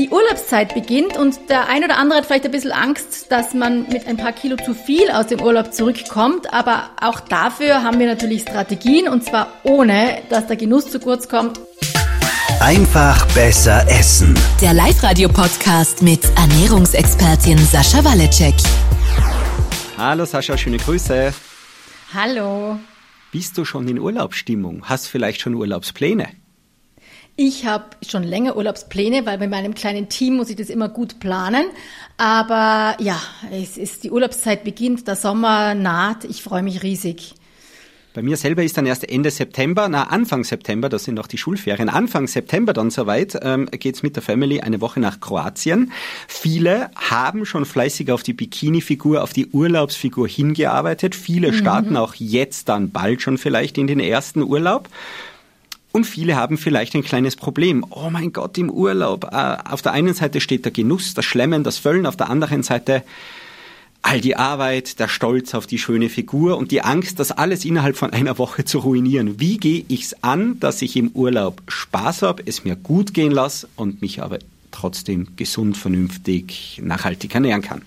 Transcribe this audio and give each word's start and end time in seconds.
Die 0.00 0.08
Urlaubszeit 0.08 0.72
beginnt 0.72 1.18
und 1.18 1.50
der 1.50 1.68
ein 1.68 1.84
oder 1.84 1.98
andere 1.98 2.20
hat 2.20 2.24
vielleicht 2.24 2.46
ein 2.46 2.52
bisschen 2.52 2.72
Angst, 2.72 3.30
dass 3.30 3.52
man 3.52 3.86
mit 3.90 4.06
ein 4.06 4.16
paar 4.16 4.32
Kilo 4.32 4.56
zu 4.56 4.72
viel 4.72 5.10
aus 5.10 5.26
dem 5.26 5.42
Urlaub 5.42 5.74
zurückkommt. 5.74 6.54
Aber 6.54 6.88
auch 6.98 7.20
dafür 7.20 7.82
haben 7.82 7.98
wir 7.98 8.06
natürlich 8.06 8.40
Strategien 8.40 9.08
und 9.08 9.26
zwar 9.26 9.48
ohne, 9.62 10.22
dass 10.30 10.46
der 10.46 10.56
Genuss 10.56 10.90
zu 10.90 11.00
kurz 11.00 11.28
kommt. 11.28 11.60
Einfach 12.60 13.26
besser 13.34 13.86
essen. 13.90 14.34
Der 14.62 14.72
Live-Radio-Podcast 14.72 16.00
mit 16.00 16.20
Ernährungsexpertin 16.34 17.58
Sascha 17.58 18.02
Waleczek. 18.02 18.54
Hallo 19.98 20.24
Sascha, 20.24 20.56
schöne 20.56 20.78
Grüße. 20.78 21.34
Hallo. 22.14 22.78
Bist 23.32 23.58
du 23.58 23.66
schon 23.66 23.86
in 23.86 23.98
Urlaubsstimmung? 23.98 24.82
Hast 24.88 25.08
vielleicht 25.08 25.42
schon 25.42 25.52
Urlaubspläne? 25.52 26.39
Ich 27.36 27.64
habe 27.64 27.84
schon 28.06 28.22
länger 28.22 28.56
Urlaubspläne, 28.56 29.24
weil 29.24 29.38
bei 29.38 29.48
meinem 29.48 29.74
kleinen 29.74 30.08
Team 30.08 30.36
muss 30.36 30.50
ich 30.50 30.56
das 30.56 30.68
immer 30.68 30.88
gut 30.88 31.20
planen. 31.20 31.64
Aber 32.18 32.96
ja, 33.00 33.20
es 33.50 33.78
ist 33.78 34.04
die 34.04 34.10
Urlaubszeit 34.10 34.62
beginnt, 34.62 35.08
der 35.08 35.16
Sommer 35.16 35.74
naht. 35.74 36.24
Ich 36.24 36.42
freue 36.42 36.62
mich 36.62 36.82
riesig. 36.82 37.34
Bei 38.12 38.22
mir 38.22 38.36
selber 38.36 38.64
ist 38.64 38.76
dann 38.76 38.86
erst 38.86 39.08
Ende 39.08 39.30
September, 39.30 39.88
na 39.88 40.08
Anfang 40.08 40.42
September, 40.42 40.88
das 40.88 41.04
sind 41.04 41.14
noch 41.14 41.28
die 41.28 41.38
Schulferien, 41.38 41.88
Anfang 41.88 42.26
September 42.26 42.72
dann 42.72 42.90
soweit, 42.90 43.38
ähm, 43.40 43.68
geht's 43.70 44.02
mit 44.02 44.16
der 44.16 44.22
Family 44.24 44.60
eine 44.60 44.80
Woche 44.80 44.98
nach 44.98 45.20
Kroatien. 45.20 45.92
Viele 46.26 46.90
haben 46.96 47.46
schon 47.46 47.64
fleißig 47.64 48.10
auf 48.10 48.24
die 48.24 48.32
Bikini-Figur, 48.32 49.22
auf 49.22 49.32
die 49.32 49.46
Urlaubsfigur 49.46 50.26
hingearbeitet. 50.26 51.14
Viele 51.14 51.52
starten 51.52 51.90
mhm. 51.90 51.96
auch 51.98 52.14
jetzt 52.16 52.68
dann 52.68 52.90
bald 52.90 53.22
schon 53.22 53.38
vielleicht 53.38 53.78
in 53.78 53.86
den 53.86 54.00
ersten 54.00 54.42
Urlaub. 54.42 54.88
Und 55.92 56.04
viele 56.04 56.36
haben 56.36 56.56
vielleicht 56.56 56.94
ein 56.94 57.02
kleines 57.02 57.36
Problem. 57.36 57.84
Oh 57.90 58.10
mein 58.10 58.32
Gott, 58.32 58.56
im 58.58 58.70
Urlaub. 58.70 59.24
Äh, 59.32 59.56
auf 59.68 59.82
der 59.82 59.92
einen 59.92 60.14
Seite 60.14 60.40
steht 60.40 60.64
der 60.64 60.72
Genuss, 60.72 61.14
das 61.14 61.24
Schlemmen, 61.24 61.64
das 61.64 61.78
Füllen, 61.78 62.06
auf 62.06 62.16
der 62.16 62.30
anderen 62.30 62.62
Seite 62.62 63.02
all 64.02 64.20
die 64.20 64.36
Arbeit, 64.36 64.98
der 64.98 65.08
Stolz 65.08 65.54
auf 65.54 65.66
die 65.66 65.78
schöne 65.78 66.08
Figur 66.08 66.56
und 66.56 66.70
die 66.70 66.82
Angst, 66.82 67.18
das 67.18 67.32
alles 67.32 67.64
innerhalb 67.64 67.96
von 67.96 68.12
einer 68.12 68.38
Woche 68.38 68.64
zu 68.64 68.78
ruinieren. 68.78 69.40
Wie 69.40 69.58
gehe 69.58 69.84
ich's 69.88 70.14
an, 70.22 70.58
dass 70.60 70.80
ich 70.80 70.96
im 70.96 71.08
Urlaub 71.08 71.60
Spaß 71.68 72.22
habe, 72.22 72.42
es 72.46 72.64
mir 72.64 72.76
gut 72.76 73.12
gehen 73.12 73.32
lasse 73.32 73.68
und 73.76 74.00
mich 74.00 74.22
aber 74.22 74.38
trotzdem 74.70 75.28
gesund, 75.36 75.76
vernünftig, 75.76 76.80
nachhaltig 76.82 77.34
ernähren 77.34 77.62
kann? 77.62 77.82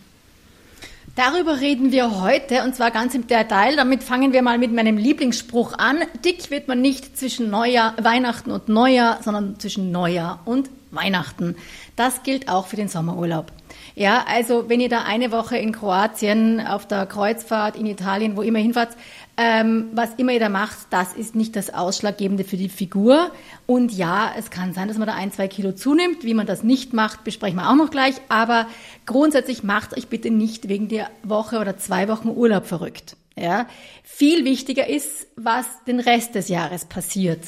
Darüber 1.15 1.61
reden 1.61 1.91
wir 1.91 2.21
heute 2.21 2.63
und 2.63 2.75
zwar 2.75 2.89
ganz 2.89 3.13
im 3.13 3.27
Detail. 3.27 3.75
Damit 3.75 4.03
fangen 4.03 4.33
wir 4.33 4.41
mal 4.41 4.57
mit 4.57 4.73
meinem 4.73 4.97
Lieblingsspruch 4.97 5.77
an. 5.77 5.99
Dick 6.25 6.49
wird 6.49 6.67
man 6.67 6.81
nicht 6.81 7.15
zwischen 7.15 7.51
Neujahr, 7.51 7.93
Weihnachten 8.01 8.49
und 8.49 8.67
Neujahr, 8.67 9.21
sondern 9.21 9.59
zwischen 9.59 9.91
Neujahr 9.91 10.39
und 10.45 10.71
Weihnachten. 10.89 11.55
Das 11.95 12.23
gilt 12.23 12.49
auch 12.49 12.65
für 12.65 12.77
den 12.77 12.87
Sommerurlaub. 12.87 13.51
Ja, 13.95 14.25
also 14.27 14.69
wenn 14.69 14.79
ihr 14.79 14.89
da 14.89 15.03
eine 15.03 15.31
Woche 15.31 15.57
in 15.57 15.71
Kroatien, 15.71 16.59
auf 16.59 16.87
der 16.87 17.05
Kreuzfahrt, 17.05 17.75
in 17.75 17.85
Italien, 17.85 18.35
wo 18.35 18.41
immer 18.41 18.59
hinfahrt, 18.59 18.95
ähm, 19.35 19.89
was 19.93 20.13
immer 20.17 20.31
ihr 20.31 20.39
da 20.39 20.49
macht, 20.49 20.77
das 20.91 21.13
ist 21.13 21.35
nicht 21.35 21.55
das 21.55 21.73
Ausschlaggebende 21.73 22.43
für 22.43 22.57
die 22.57 22.69
Figur. 22.69 23.31
Und 23.65 23.91
ja, 23.91 24.31
es 24.37 24.51
kann 24.51 24.73
sein, 24.73 24.87
dass 24.87 24.97
man 24.97 25.07
da 25.07 25.15
ein, 25.15 25.31
zwei 25.31 25.47
Kilo 25.47 25.71
zunimmt. 25.71 26.23
Wie 26.23 26.35
man 26.35 26.45
das 26.45 26.63
nicht 26.63 26.93
macht, 26.93 27.23
besprechen 27.23 27.57
wir 27.57 27.69
auch 27.69 27.75
noch 27.75 27.89
gleich. 27.89 28.15
Aber 28.29 28.67
grundsätzlich 29.05 29.63
macht 29.63 29.97
euch 29.97 30.07
bitte 30.07 30.29
nicht 30.29 30.69
wegen 30.69 30.87
der 30.87 31.09
Woche 31.23 31.59
oder 31.59 31.77
zwei 31.77 32.07
Wochen 32.07 32.29
Urlaub 32.29 32.65
verrückt. 32.65 33.15
Ja, 33.35 33.67
viel 34.03 34.45
wichtiger 34.45 34.87
ist, 34.87 35.25
was 35.35 35.65
den 35.87 35.99
Rest 35.99 36.35
des 36.35 36.49
Jahres 36.49 36.85
passiert. 36.85 37.39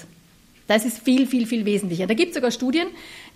Das 0.67 0.83
ist 0.83 0.99
viel, 0.99 1.27
viel, 1.27 1.45
viel 1.45 1.65
wesentlicher. 1.65 2.07
Da 2.07 2.15
gibt 2.15 2.29
es 2.29 2.35
sogar 2.35 2.49
Studien, 2.49 2.87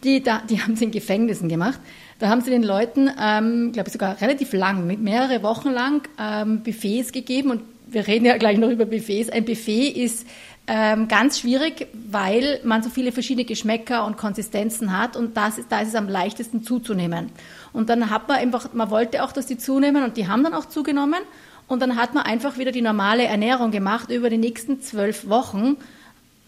die, 0.03 0.23
da, 0.23 0.41
die 0.49 0.59
haben 0.61 0.75
sie 0.75 0.85
in 0.85 0.91
Gefängnissen 0.91 1.47
gemacht. 1.47 1.79
Da 2.19 2.27
haben 2.27 2.41
sie 2.41 2.49
den 2.49 2.63
Leuten, 2.63 3.09
ähm, 3.19 3.71
glaube 3.71 3.87
ich, 3.87 3.93
sogar 3.93 4.19
relativ 4.21 4.51
lang, 4.53 4.85
mit 4.85 4.99
mehrere 4.99 5.41
Wochen 5.41 5.69
lang 5.69 6.07
ähm, 6.19 6.63
Buffets 6.63 7.13
gegeben. 7.13 7.49
Und 7.49 7.61
wir 7.87 8.07
reden 8.07 8.25
ja 8.25 8.37
gleich 8.37 8.57
noch 8.57 8.69
über 8.69 8.85
Buffets. 8.85 9.29
Ein 9.29 9.45
Buffet 9.45 9.87
ist 9.87 10.27
ähm, 10.67 11.07
ganz 11.07 11.39
schwierig, 11.39 11.87
weil 11.93 12.59
man 12.63 12.83
so 12.83 12.89
viele 12.89 13.11
verschiedene 13.11 13.45
Geschmäcker 13.45 14.05
und 14.05 14.17
Konsistenzen 14.17 14.95
hat 14.95 15.15
und 15.15 15.35
das 15.35 15.57
ist, 15.57 15.71
da 15.71 15.81
ist 15.81 15.87
es 15.87 15.95
am 15.95 16.07
leichtesten 16.07 16.61
zuzunehmen. 16.61 17.31
Und 17.73 17.89
dann 17.89 18.11
hat 18.11 18.27
man 18.27 18.37
einfach, 18.37 18.71
man 18.73 18.91
wollte 18.91 19.23
auch, 19.23 19.31
dass 19.31 19.47
die 19.47 19.57
zunehmen 19.57 20.03
und 20.03 20.15
die 20.15 20.27
haben 20.27 20.43
dann 20.43 20.53
auch 20.53 20.65
zugenommen. 20.65 21.21
Und 21.67 21.81
dann 21.81 21.95
hat 21.95 22.13
man 22.13 22.23
einfach 22.23 22.57
wieder 22.57 22.71
die 22.71 22.81
normale 22.81 23.23
Ernährung 23.23 23.71
gemacht 23.71 24.11
über 24.11 24.29
die 24.29 24.37
nächsten 24.37 24.81
zwölf 24.81 25.29
Wochen 25.29 25.77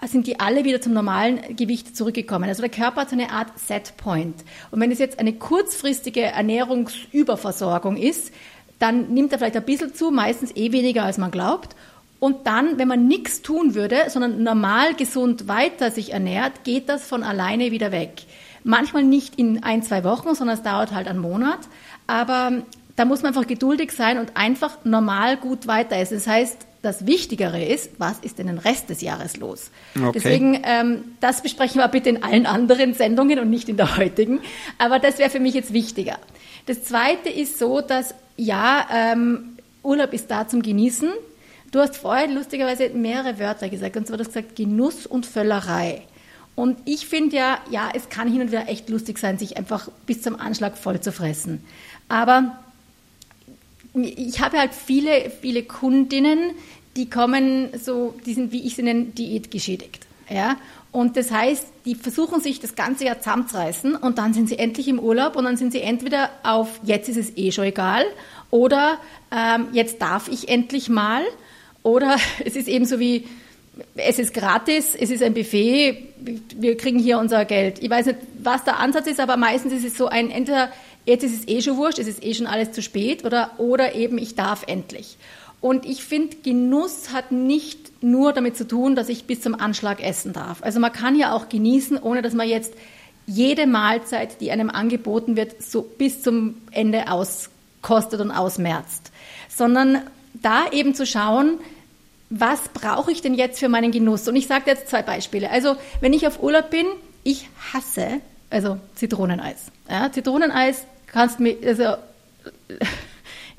sind 0.07 0.25
die 0.25 0.39
alle 0.39 0.63
wieder 0.63 0.81
zum 0.81 0.93
normalen 0.93 1.55
Gewicht 1.55 1.95
zurückgekommen. 1.95 2.49
Also 2.49 2.61
der 2.61 2.71
Körper 2.71 3.01
hat 3.01 3.09
so 3.09 3.15
eine 3.15 3.31
Art 3.31 3.57
Setpoint. 3.59 4.43
Und 4.71 4.79
wenn 4.79 4.91
es 4.91 4.99
jetzt 4.99 5.19
eine 5.19 5.33
kurzfristige 5.33 6.21
Ernährungsüberversorgung 6.21 7.97
ist, 7.97 8.33
dann 8.79 9.13
nimmt 9.13 9.31
er 9.31 9.37
vielleicht 9.37 9.57
ein 9.57 9.63
bisschen 9.63 9.93
zu, 9.93 10.09
meistens 10.09 10.55
eh 10.55 10.71
weniger, 10.71 11.03
als 11.03 11.19
man 11.19 11.29
glaubt. 11.29 11.75
Und 12.19 12.47
dann, 12.47 12.79
wenn 12.79 12.87
man 12.87 13.07
nichts 13.07 13.41
tun 13.41 13.75
würde, 13.75 14.09
sondern 14.09 14.43
normal 14.43 14.95
gesund 14.95 15.47
weiter 15.47 15.91
sich 15.91 16.13
ernährt, 16.13 16.63
geht 16.63 16.89
das 16.89 17.07
von 17.07 17.23
alleine 17.23 17.71
wieder 17.71 17.91
weg. 17.91 18.23
Manchmal 18.63 19.03
nicht 19.03 19.35
in 19.35 19.63
ein, 19.63 19.83
zwei 19.83 20.03
Wochen, 20.03 20.35
sondern 20.35 20.57
es 20.57 20.63
dauert 20.63 20.91
halt 20.91 21.07
einen 21.07 21.19
Monat. 21.19 21.59
Aber 22.07 22.63
da 22.95 23.05
muss 23.05 23.21
man 23.23 23.29
einfach 23.29 23.47
geduldig 23.47 23.91
sein 23.91 24.19
und 24.19 24.35
einfach 24.35 24.77
normal 24.83 25.37
gut 25.37 25.67
weiter 25.67 25.95
essen. 25.97 26.15
Das 26.15 26.27
heißt, 26.27 26.67
das 26.81 27.05
Wichtigere 27.05 27.63
ist, 27.63 27.91
was 27.99 28.19
ist 28.19 28.39
denn 28.39 28.47
den 28.47 28.57
Rest 28.57 28.89
des 28.89 29.01
Jahres 29.01 29.37
los? 29.37 29.69
Okay. 29.95 30.11
Deswegen, 30.15 30.61
ähm, 30.63 31.03
das 31.19 31.43
besprechen 31.43 31.79
wir 31.79 31.87
bitte 31.87 32.09
in 32.09 32.23
allen 32.23 32.45
anderen 32.45 32.93
Sendungen 32.93 33.39
und 33.39 33.49
nicht 33.49 33.69
in 33.69 33.77
der 33.77 33.97
heutigen. 33.97 34.39
Aber 34.79 34.97
das 34.97 35.19
wäre 35.19 35.29
für 35.29 35.39
mich 35.39 35.53
jetzt 35.53 35.73
wichtiger. 35.73 36.17
Das 36.65 36.83
Zweite 36.83 37.29
ist 37.29 37.59
so, 37.59 37.81
dass 37.81 38.15
ja, 38.35 38.87
ähm, 38.93 39.57
Urlaub 39.83 40.13
ist 40.13 40.31
da 40.31 40.47
zum 40.47 40.61
Genießen. 40.61 41.09
Du 41.71 41.79
hast 41.79 41.97
vorher 41.97 42.27
lustigerweise 42.27 42.89
mehrere 42.89 43.39
Wörter 43.39 43.69
gesagt, 43.69 43.95
und 43.95 44.07
zwar 44.07 44.17
du 44.17 44.23
hast 44.23 44.33
gesagt 44.33 44.55
Genuss 44.55 45.05
und 45.05 45.25
Völlerei. 45.25 46.01
Und 46.55 46.79
ich 46.85 47.07
finde 47.07 47.37
ja, 47.37 47.59
ja, 47.69 47.89
es 47.93 48.09
kann 48.09 48.31
hin 48.31 48.41
und 48.41 48.51
wieder 48.51 48.67
echt 48.67 48.89
lustig 48.89 49.19
sein, 49.19 49.37
sich 49.37 49.57
einfach 49.57 49.89
bis 50.05 50.21
zum 50.21 50.35
Anschlag 50.35 50.77
voll 50.77 50.99
zu 50.99 51.11
fressen. 51.11 51.63
Aber 52.09 52.59
ich 53.93 54.39
habe 54.39 54.57
halt 54.57 54.73
viele, 54.73 55.31
viele 55.41 55.63
Kundinnen, 55.63 56.51
die 56.95 57.09
kommen 57.09 57.69
so, 57.77 58.13
die 58.25 58.33
sind, 58.33 58.51
wie 58.51 58.65
ich 58.65 58.75
sie 58.75 58.83
nenne, 58.83 59.05
diätgeschädigt. 59.05 60.05
Ja? 60.29 60.57
Und 60.91 61.15
das 61.15 61.31
heißt, 61.31 61.67
die 61.85 61.95
versuchen 61.95 62.41
sich 62.41 62.59
das 62.59 62.75
ganze 62.75 63.05
Jahr 63.05 63.19
zusammenzureißen 63.19 63.95
und 63.95 64.17
dann 64.17 64.33
sind 64.33 64.49
sie 64.49 64.59
endlich 64.59 64.87
im 64.89 64.99
Urlaub 64.99 65.37
und 65.37 65.45
dann 65.45 65.55
sind 65.55 65.71
sie 65.71 65.81
entweder 65.81 66.29
auf, 66.43 66.79
jetzt 66.83 67.07
ist 67.07 67.17
es 67.17 67.37
eh 67.37 67.51
schon 67.51 67.65
egal 67.65 68.03
oder 68.49 68.97
ähm, 69.31 69.67
jetzt 69.71 70.01
darf 70.01 70.27
ich 70.27 70.49
endlich 70.49 70.89
mal 70.89 71.23
oder 71.81 72.17
es 72.45 72.57
ist 72.57 72.67
eben 72.67 72.85
so 72.85 72.99
wie, 72.99 73.25
es 73.95 74.19
ist 74.19 74.33
gratis, 74.33 74.95
es 74.99 75.09
ist 75.09 75.23
ein 75.23 75.33
Buffet, 75.33 76.09
wir 76.57 76.75
kriegen 76.75 76.99
hier 76.99 77.19
unser 77.19 77.45
Geld. 77.45 77.81
Ich 77.81 77.89
weiß 77.89 78.07
nicht, 78.07 78.19
was 78.43 78.65
der 78.65 78.79
Ansatz 78.79 79.07
ist, 79.07 79.21
aber 79.21 79.37
meistens 79.37 79.71
ist 79.71 79.85
es 79.85 79.97
so 79.97 80.07
ein, 80.07 80.29
entweder 80.29 80.71
jetzt 81.05 81.23
ist 81.23 81.41
es 81.41 81.47
eh 81.47 81.61
schon 81.61 81.77
wurscht, 81.77 81.99
es 81.99 82.07
ist 82.07 82.23
eh 82.23 82.33
schon 82.33 82.47
alles 82.47 82.71
zu 82.71 82.81
spät 82.81 83.25
oder, 83.25 83.51
oder 83.57 83.95
eben 83.95 84.17
ich 84.17 84.35
darf 84.35 84.63
endlich. 84.67 85.17
Und 85.59 85.85
ich 85.85 86.03
finde, 86.03 86.37
Genuss 86.37 87.13
hat 87.13 87.31
nicht 87.31 88.03
nur 88.03 88.33
damit 88.33 88.57
zu 88.57 88.67
tun, 88.67 88.95
dass 88.95 89.09
ich 89.09 89.25
bis 89.25 89.41
zum 89.41 89.53
Anschlag 89.53 90.03
essen 90.03 90.33
darf. 90.33 90.63
Also 90.63 90.79
man 90.79 90.91
kann 90.91 91.15
ja 91.15 91.33
auch 91.33 91.49
genießen, 91.49 91.99
ohne 91.99 92.23
dass 92.23 92.33
man 92.33 92.49
jetzt 92.49 92.73
jede 93.27 93.67
Mahlzeit, 93.67 94.41
die 94.41 94.51
einem 94.51 94.71
angeboten 94.71 95.35
wird, 95.35 95.61
so 95.61 95.83
bis 95.83 96.23
zum 96.23 96.55
Ende 96.71 97.11
auskostet 97.11 98.19
und 98.21 98.31
ausmerzt. 98.31 99.11
Sondern 99.55 100.01
da 100.33 100.65
eben 100.71 100.95
zu 100.95 101.05
schauen, 101.05 101.59
was 102.31 102.61
brauche 102.73 103.11
ich 103.11 103.21
denn 103.21 103.35
jetzt 103.35 103.59
für 103.59 103.69
meinen 103.69 103.91
Genuss? 103.91 104.27
Und 104.27 104.35
ich 104.35 104.47
sage 104.47 104.63
jetzt 104.65 104.89
zwei 104.89 105.03
Beispiele. 105.03 105.51
Also 105.51 105.75
wenn 105.99 106.13
ich 106.13 106.25
auf 106.25 106.41
Urlaub 106.41 106.71
bin, 106.71 106.87
ich 107.23 107.47
hasse 107.71 108.21
also 108.51 108.77
Zitroneneis. 108.95 109.71
Ja, 109.89 110.11
Zitroneneis 110.11 110.85
kannst 111.11 111.39
mir, 111.39 111.57
also 111.65 111.95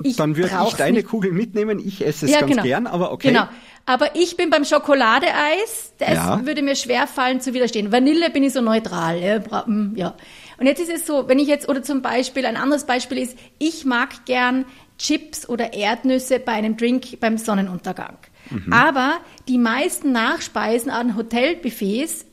ich 0.03 0.15
Dann 0.17 0.35
würde 0.35 0.51
ich 0.67 0.73
deine 0.73 0.97
nicht. 0.97 1.07
Kugel 1.07 1.31
mitnehmen, 1.31 1.79
ich 1.79 2.05
esse 2.05 2.25
es 2.25 2.31
ja, 2.31 2.39
ganz 2.39 2.51
genau. 2.51 2.63
gern, 2.63 2.87
aber 2.87 3.11
okay. 3.11 3.29
Genau. 3.29 3.47
Aber 3.85 4.15
ich 4.15 4.37
bin 4.37 4.49
beim 4.49 4.63
Schokoladeeis, 4.63 5.93
das 5.97 6.13
ja. 6.13 6.45
würde 6.45 6.61
mir 6.61 6.75
schwer 6.75 7.05
fallen 7.05 7.41
zu 7.41 7.53
widerstehen. 7.53 7.91
Vanille 7.91 8.29
bin 8.29 8.43
ich 8.43 8.53
so 8.53 8.61
neutral. 8.61 9.21
Ja. 9.21 9.65
Hm, 9.65 9.93
ja. 9.95 10.15
Und 10.57 10.67
jetzt 10.67 10.79
ist 10.79 10.91
es 10.91 11.05
so, 11.05 11.27
wenn 11.27 11.39
ich 11.39 11.47
jetzt, 11.47 11.67
oder 11.67 11.83
zum 11.83 12.01
Beispiel, 12.01 12.45
ein 12.45 12.55
anderes 12.55 12.85
Beispiel 12.85 13.17
ist, 13.17 13.37
ich 13.59 13.83
mag 13.83 14.25
gern 14.25 14.65
Chips 14.97 15.49
oder 15.49 15.73
Erdnüsse 15.73 16.39
bei 16.39 16.53
einem 16.53 16.77
Drink 16.77 17.19
beim 17.19 17.37
Sonnenuntergang. 17.37 18.17
Mhm. 18.49 18.71
Aber 18.71 19.17
die 19.47 19.57
meisten 19.57 20.11
Nachspeisen 20.11 20.89
an 20.89 21.17
Hotelbuffets 21.17 22.25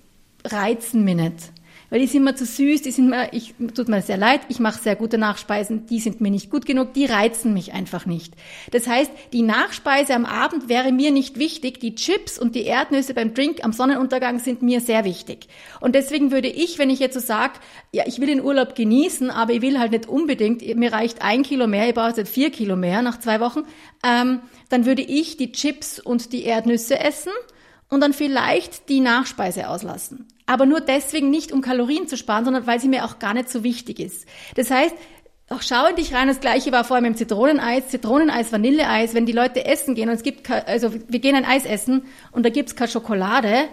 reizen 0.45 1.05
mich 1.05 1.17
nicht 1.17 1.53
weil 1.91 2.01
die 2.01 2.07
sind 2.07 2.25
mir 2.25 2.35
zu 2.35 2.47
süß, 2.47 2.83
die 2.83 2.93
sind 2.93 3.11
mir, 3.11 3.33
ich, 3.33 3.55
tut 3.75 3.89
mir 3.89 4.01
sehr 4.01 4.17
leid, 4.17 4.41
ich 4.49 4.61
mache 4.61 4.81
sehr 4.81 4.97
gute 4.97 5.19
Nachspeisen, 5.19 5.87
die 5.87 6.01
sind 6.01 6.21
mir 6.21 6.31
nicht 6.31 6.51
gut 6.51 6.65
genug, 6.65 6.95
die 6.95 7.05
reizen 7.05 7.53
mich 7.53 7.73
einfach 7.73 8.07
nicht. 8.07 8.35
Das 8.71 8.87
heißt, 8.87 9.11
die 9.33 9.43
Nachspeise 9.43 10.15
am 10.15 10.25
Abend 10.25 10.69
wäre 10.69 10.93
mir 10.93 11.11
nicht 11.11 11.39
wichtig, 11.39 11.81
die 11.81 11.95
Chips 11.95 12.39
und 12.39 12.55
die 12.55 12.65
Erdnüsse 12.65 13.13
beim 13.13 13.35
Drink 13.35 13.65
am 13.65 13.73
Sonnenuntergang 13.73 14.39
sind 14.39 14.63
mir 14.63 14.81
sehr 14.81 15.05
wichtig. 15.05 15.49
Und 15.81 15.95
deswegen 15.95 16.31
würde 16.31 16.49
ich, 16.49 16.79
wenn 16.79 16.91
ich 16.91 17.01
jetzt 17.01 17.15
so 17.15 17.21
sage, 17.21 17.55
ja, 17.93 18.05
ich 18.07 18.21
will 18.21 18.29
den 18.29 18.43
Urlaub 18.43 18.75
genießen, 18.75 19.31
aber 19.31 19.53
ich 19.53 19.63
will 19.63 19.79
halt 19.79 19.91
nicht 19.91 20.09
unbedingt, 20.09 20.63
mir 20.77 20.93
reicht 20.93 21.23
ein 21.23 21.43
Kilo 21.43 21.67
mehr, 21.67 21.89
ich 21.89 21.95
brauche 21.95 22.17
jetzt 22.17 22.33
vier 22.33 22.51
Kilo 22.51 22.77
mehr 22.77 23.03
nach 23.03 23.19
zwei 23.19 23.41
Wochen, 23.41 23.65
ähm, 24.05 24.41
dann 24.69 24.87
würde 24.87 25.03
ich 25.03 25.37
die 25.37 25.53
Chips 25.53 25.99
und 25.99 26.33
die 26.33 26.45
Erdnüsse 26.45 27.01
essen 27.01 27.33
und 27.89 28.01
dann 28.01 28.13
vielleicht 28.13 28.89
die 28.89 29.01
Nachspeise 29.01 29.69
auslassen. 29.69 30.27
Aber 30.51 30.67
nur 30.67 30.81
deswegen 30.81 31.31
nicht, 31.31 31.53
um 31.53 31.61
Kalorien 31.61 32.09
zu 32.09 32.17
sparen, 32.17 32.45
sondern 32.45 32.67
weil 32.67 32.81
sie 32.81 32.89
mir 32.89 33.05
auch 33.05 33.21
gar 33.21 33.35
nicht 33.35 33.49
so 33.49 33.63
wichtig 33.63 34.01
ist. 34.01 34.27
Das 34.57 34.69
heißt, 34.69 34.97
auch 35.49 35.63
schau 35.63 35.87
in 35.87 35.95
dich 35.95 36.13
rein, 36.13 36.27
das 36.27 36.41
gleiche 36.41 36.73
war 36.73 36.83
vorher 36.83 37.03
mit 37.03 37.13
dem 37.13 37.19
Zitroneneis, 37.19 37.87
Zitroneneis, 37.87 38.51
Vanilleeis, 38.51 39.15
wenn 39.15 39.27
die 39.27 39.33
Leute 39.33 39.65
essen 39.65 39.95
gehen 39.95 40.09
und 40.09 40.17
es 40.17 40.25
gibt, 40.25 40.51
also 40.51 40.93
wir 41.07 41.21
gehen 41.21 41.37
ein 41.37 41.45
Eis 41.45 41.67
essen 41.67 42.03
und 42.33 42.45
da 42.45 42.51
gibt's 42.51 42.75
keine 42.75 42.91
Schokolade, 42.91 43.69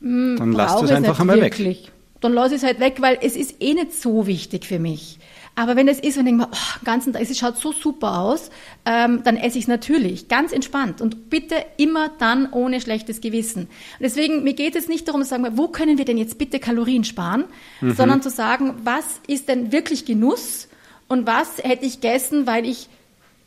hm, 0.00 0.36
dann 0.38 0.52
lass 0.52 0.80
es 0.80 0.90
einfach 0.90 1.20
einmal 1.20 1.38
wirklich. 1.38 1.84
weg. 1.84 1.92
Dann 2.22 2.32
lass 2.32 2.50
es 2.50 2.62
halt 2.62 2.80
weg, 2.80 2.96
weil 3.00 3.18
es 3.20 3.36
ist 3.36 3.56
eh 3.60 3.74
nicht 3.74 3.92
so 3.92 4.26
wichtig 4.26 4.64
für 4.64 4.78
mich. 4.78 5.18
Aber 5.58 5.74
wenn 5.74 5.88
es 5.88 5.98
ist 5.98 6.18
und 6.18 6.26
denke 6.26 6.42
mir, 6.42 6.48
oh, 6.52 6.84
ganzen 6.84 7.14
Tag, 7.14 7.22
es 7.22 7.36
schaut 7.36 7.56
so 7.56 7.72
super 7.72 8.18
aus, 8.18 8.50
ähm, 8.84 9.22
dann 9.24 9.38
esse 9.38 9.56
ich 9.56 9.64
es 9.64 9.68
natürlich, 9.68 10.28
ganz 10.28 10.52
entspannt 10.52 11.00
und 11.00 11.30
bitte 11.30 11.54
immer 11.78 12.10
dann 12.18 12.52
ohne 12.52 12.78
schlechtes 12.78 13.22
Gewissen. 13.22 13.62
Und 13.62 13.70
deswegen, 14.02 14.44
mir 14.44 14.52
geht 14.52 14.76
es 14.76 14.86
nicht 14.86 15.08
darum 15.08 15.22
zu 15.22 15.28
sagen, 15.28 15.46
wo 15.52 15.68
können 15.68 15.96
wir 15.96 16.04
denn 16.04 16.18
jetzt 16.18 16.36
bitte 16.36 16.58
Kalorien 16.58 17.04
sparen, 17.04 17.44
mhm. 17.80 17.94
sondern 17.94 18.20
zu 18.20 18.28
sagen, 18.28 18.74
was 18.84 19.04
ist 19.26 19.48
denn 19.48 19.72
wirklich 19.72 20.04
Genuss 20.04 20.68
und 21.08 21.26
was 21.26 21.56
hätte 21.62 21.86
ich 21.86 22.02
gegessen, 22.02 22.46
weil 22.46 22.66
ich, 22.66 22.90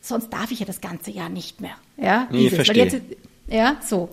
sonst 0.00 0.30
darf 0.32 0.50
ich 0.50 0.58
ja 0.58 0.66
das 0.66 0.80
ganze 0.80 1.12
Jahr 1.12 1.28
nicht 1.28 1.60
mehr. 1.60 1.76
Ja, 1.96 2.26
nee, 2.32 2.48
ich 2.48 2.54
verstehe. 2.54 2.86
Jetzt, 2.86 3.02
ja, 3.46 3.76
so. 3.86 4.08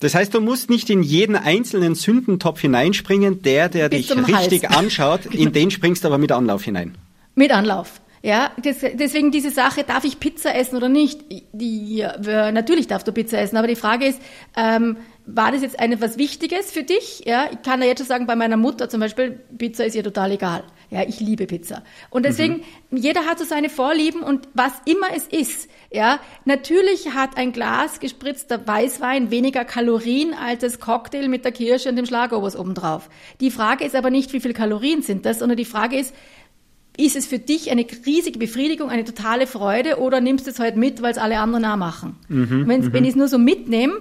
Das 0.00 0.14
heißt, 0.14 0.34
du 0.34 0.42
musst 0.42 0.68
nicht 0.68 0.90
in 0.90 1.02
jeden 1.02 1.36
einzelnen 1.36 1.94
Sündentopf 1.94 2.60
hineinspringen, 2.60 3.40
der, 3.40 3.70
der 3.70 3.88
Bis 3.88 4.08
dich 4.08 4.28
richtig 4.28 4.64
Hals. 4.64 4.76
anschaut, 4.76 5.26
in 5.34 5.52
den 5.52 5.70
springst 5.70 6.04
du 6.04 6.08
aber 6.08 6.18
mit 6.18 6.32
Anlauf 6.32 6.64
hinein. 6.64 6.96
Mit 7.34 7.52
Anlauf. 7.52 8.00
Ja, 8.22 8.50
das, 8.62 8.80
deswegen 8.80 9.30
diese 9.30 9.50
Sache, 9.50 9.82
darf 9.82 10.04
ich 10.04 10.20
Pizza 10.20 10.54
essen 10.54 10.76
oder 10.76 10.90
nicht? 10.90 11.20
Die, 11.52 11.96
ja, 11.96 12.52
natürlich 12.52 12.86
darfst 12.86 13.08
du 13.08 13.12
Pizza 13.12 13.38
essen, 13.38 13.56
aber 13.56 13.66
die 13.66 13.76
Frage 13.76 14.06
ist, 14.06 14.20
ähm, 14.56 14.98
war 15.24 15.52
das 15.52 15.62
jetzt 15.62 15.78
eine 15.78 16.00
was 16.00 16.18
Wichtiges 16.18 16.70
für 16.70 16.82
dich? 16.82 17.22
Ja, 17.24 17.48
ich 17.50 17.62
kann 17.62 17.80
da 17.80 17.86
jetzt 17.86 17.98
schon 17.98 18.06
sagen, 18.06 18.26
bei 18.26 18.36
meiner 18.36 18.56
Mutter 18.56 18.88
zum 18.90 19.00
Beispiel, 19.00 19.40
Pizza 19.56 19.84
ist 19.84 19.94
ihr 19.94 20.04
total 20.04 20.32
egal. 20.32 20.64
Ja, 20.90 21.02
ich 21.06 21.20
liebe 21.20 21.46
Pizza. 21.46 21.82
Und 22.10 22.26
deswegen, 22.26 22.64
mhm. 22.90 22.98
jeder 22.98 23.24
hat 23.26 23.38
so 23.38 23.44
seine 23.44 23.70
Vorlieben 23.70 24.22
und 24.22 24.48
was 24.54 24.72
immer 24.84 25.06
es 25.14 25.26
ist. 25.28 25.70
Ja, 25.92 26.18
natürlich 26.44 27.14
hat 27.14 27.36
ein 27.36 27.52
Glas 27.52 28.00
gespritzter 28.00 28.66
Weißwein 28.66 29.30
weniger 29.30 29.64
Kalorien 29.64 30.34
als 30.34 30.60
das 30.60 30.80
Cocktail 30.80 31.28
mit 31.28 31.44
der 31.44 31.52
Kirsche 31.52 31.88
und 31.88 31.96
dem 31.96 32.06
Schlagobers 32.06 32.56
obendrauf. 32.56 33.08
Die 33.40 33.50
Frage 33.50 33.84
ist 33.84 33.94
aber 33.94 34.10
nicht, 34.10 34.32
wie 34.32 34.40
viel 34.40 34.52
Kalorien 34.52 35.02
sind 35.02 35.24
das, 35.26 35.38
sondern 35.38 35.56
die 35.56 35.64
Frage 35.64 35.96
ist, 35.96 36.12
ist 36.96 37.16
es 37.16 37.26
für 37.26 37.38
dich 37.38 37.70
eine 37.70 37.86
riesige 38.04 38.38
Befriedigung, 38.38 38.90
eine 38.90 39.04
totale 39.04 39.46
Freude 39.46 39.98
oder 39.98 40.20
nimmst 40.20 40.46
du 40.46 40.50
es 40.50 40.58
halt 40.58 40.76
mit, 40.76 41.02
weil 41.02 41.12
es 41.12 41.18
alle 41.18 41.38
anderen 41.38 41.64
auch 41.64 41.76
machen? 41.76 42.16
Mhm, 42.28 42.64
mhm, 42.66 42.92
wenn 42.92 43.04
ich 43.04 43.10
es 43.10 43.16
nur 43.16 43.28
so 43.28 43.38
mitnehme, 43.38 43.94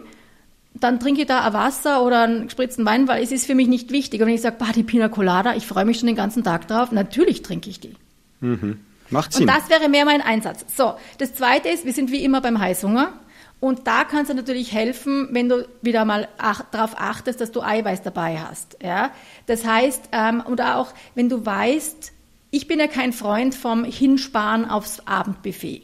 dann 0.74 1.00
trinke 1.00 1.22
ich 1.22 1.28
da 1.28 1.46
ein 1.46 1.54
Wasser 1.54 2.04
oder 2.04 2.24
einen 2.24 2.46
gespritzten 2.46 2.86
Wein, 2.86 3.08
weil 3.08 3.24
es 3.24 3.32
ist 3.32 3.46
für 3.46 3.56
mich 3.56 3.68
nicht 3.68 3.92
wichtig. 3.92 4.22
Und 4.22 4.28
wenn 4.28 4.36
ich 4.36 4.42
sage, 4.42 4.58
bah, 4.60 4.72
die 4.74 4.84
Pina 4.84 5.10
Colada, 5.10 5.56
ich 5.56 5.66
freue 5.66 5.86
mich 5.86 6.00
schon 6.00 6.08
den 6.08 6.16
ganzen 6.16 6.44
Tag 6.44 6.68
drauf, 6.68 6.92
natürlich 6.92 7.42
trinke 7.42 7.70
ich 7.70 7.80
die. 7.80 7.96
Mhm. 8.42 8.80
Macht 9.10 9.34
Sinn. 9.34 9.44
Und 9.44 9.48
das 9.48 9.70
wäre 9.70 9.90
mehr 9.90 10.06
mein 10.06 10.22
Einsatz. 10.22 10.66
So, 10.76 10.94
das 11.18 11.34
Zweite 11.34 11.70
ist, 11.70 11.86
wir 11.86 11.94
sind 11.94 12.12
wie 12.12 12.24
immer 12.24 12.42
beim 12.42 12.60
Heißhunger. 12.60 13.14
Und 13.60 13.88
da 13.88 14.06
kann 14.06 14.24
es 14.24 14.34
natürlich 14.34 14.72
helfen, 14.72 15.30
wenn 15.32 15.50
du 15.50 15.68
wieder 15.82 16.06
mal 16.06 16.30
ach, 16.38 16.64
darauf 16.72 16.96
achtest, 16.98 17.42
dass 17.42 17.52
du 17.52 17.62
Eiweiß 17.62 18.04
dabei 18.04 18.40
hast. 18.40 18.78
Ja? 18.82 19.12
Das 19.48 19.66
heißt, 19.66 20.10
ähm, 20.14 20.44
oder 20.50 20.78
auch, 20.78 20.94
wenn 21.16 21.28
du 21.28 21.46
weißt, 21.46 22.14
ich 22.52 22.68
bin 22.68 22.80
ja 22.80 22.88
kein 22.88 23.14
Freund 23.14 23.54
vom 23.56 23.84
Hinsparen 23.84 24.70
aufs 24.70 25.02
Abendbuffet. 25.06 25.84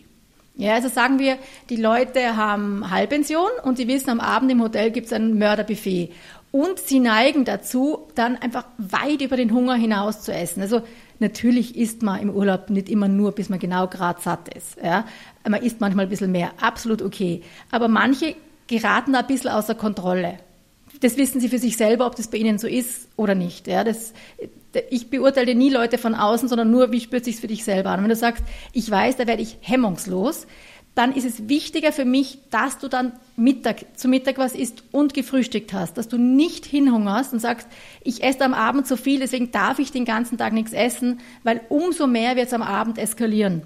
Ja, 0.57 0.73
also 0.75 0.87
sagen 0.87 1.19
wir, 1.19 1.37
die 1.69 1.75
Leute 1.75 2.37
haben 2.37 2.89
Halbpension 2.89 3.49
und 3.63 3.77
sie 3.77 3.87
wissen, 3.87 4.09
am 4.09 4.21
Abend 4.21 4.49
im 4.51 4.61
Hotel 4.61 4.89
gibt 4.91 5.07
es 5.07 5.13
ein 5.13 5.37
Mörderbuffet. 5.37 6.11
Und 6.51 6.79
sie 6.79 7.01
neigen 7.01 7.43
dazu, 7.43 8.07
dann 8.15 8.37
einfach 8.37 8.63
weit 8.77 9.21
über 9.21 9.35
den 9.35 9.51
Hunger 9.51 9.75
hinaus 9.75 10.21
zu 10.21 10.33
essen. 10.33 10.61
Also 10.61 10.81
natürlich 11.19 11.75
isst 11.75 12.01
man 12.01 12.21
im 12.21 12.29
Urlaub 12.29 12.69
nicht 12.69 12.87
immer 12.87 13.09
nur, 13.09 13.33
bis 13.33 13.49
man 13.49 13.59
genau 13.59 13.87
grad 13.87 14.21
satt 14.21 14.53
ist. 14.55 14.77
Ja? 14.81 15.05
Man 15.47 15.61
isst 15.61 15.81
manchmal 15.81 16.05
ein 16.05 16.09
bisschen 16.09 16.31
mehr, 16.31 16.53
absolut 16.61 17.01
okay. 17.01 17.43
Aber 17.71 17.89
manche 17.89 18.35
geraten 18.67 19.11
da 19.11 19.19
ein 19.19 19.27
bisschen 19.27 19.51
außer 19.51 19.75
Kontrolle. 19.75 20.39
Das 21.01 21.17
wissen 21.17 21.41
sie 21.41 21.49
für 21.49 21.59
sich 21.59 21.75
selber, 21.75 22.05
ob 22.05 22.15
das 22.15 22.29
bei 22.29 22.37
ihnen 22.37 22.57
so 22.57 22.67
ist 22.67 23.09
oder 23.17 23.35
nicht. 23.35 23.67
Ja? 23.67 23.83
Das, 23.83 24.13
ich 24.89 25.09
beurteile 25.09 25.55
nie 25.55 25.69
Leute 25.69 25.97
von 25.97 26.15
außen, 26.15 26.49
sondern 26.49 26.71
nur, 26.71 26.91
wie 26.91 27.01
spürt 27.01 27.25
sich 27.25 27.37
für 27.37 27.47
dich 27.47 27.63
selber 27.63 27.91
an. 27.91 27.99
Und 27.99 28.03
wenn 28.05 28.09
du 28.09 28.15
sagst, 28.15 28.43
ich 28.73 28.89
weiß, 28.89 29.17
da 29.17 29.27
werde 29.27 29.41
ich 29.41 29.57
hemmungslos, 29.61 30.47
dann 30.95 31.13
ist 31.13 31.25
es 31.25 31.49
wichtiger 31.49 31.91
für 31.91 32.05
mich, 32.05 32.39
dass 32.49 32.77
du 32.77 32.87
dann 32.87 33.11
Mittag, 33.35 33.97
zu 33.97 34.07
Mittag 34.07 34.37
was 34.37 34.55
isst 34.55 34.83
und 34.91 35.13
gefrühstückt 35.13 35.73
hast, 35.73 35.97
dass 35.97 36.07
du 36.07 36.17
nicht 36.17 36.65
hinhungerst 36.65 37.33
und 37.33 37.39
sagst, 37.39 37.67
ich 38.01 38.23
esse 38.23 38.45
am 38.45 38.53
Abend 38.53 38.87
zu 38.87 38.95
viel, 38.95 39.19
deswegen 39.19 39.51
darf 39.51 39.79
ich 39.79 39.91
den 39.91 40.05
ganzen 40.05 40.37
Tag 40.37 40.53
nichts 40.53 40.71
essen, 40.71 41.19
weil 41.43 41.61
umso 41.67 42.07
mehr 42.07 42.37
wird 42.37 42.47
es 42.47 42.53
am 42.53 42.61
Abend 42.61 42.97
eskalieren. 42.97 43.63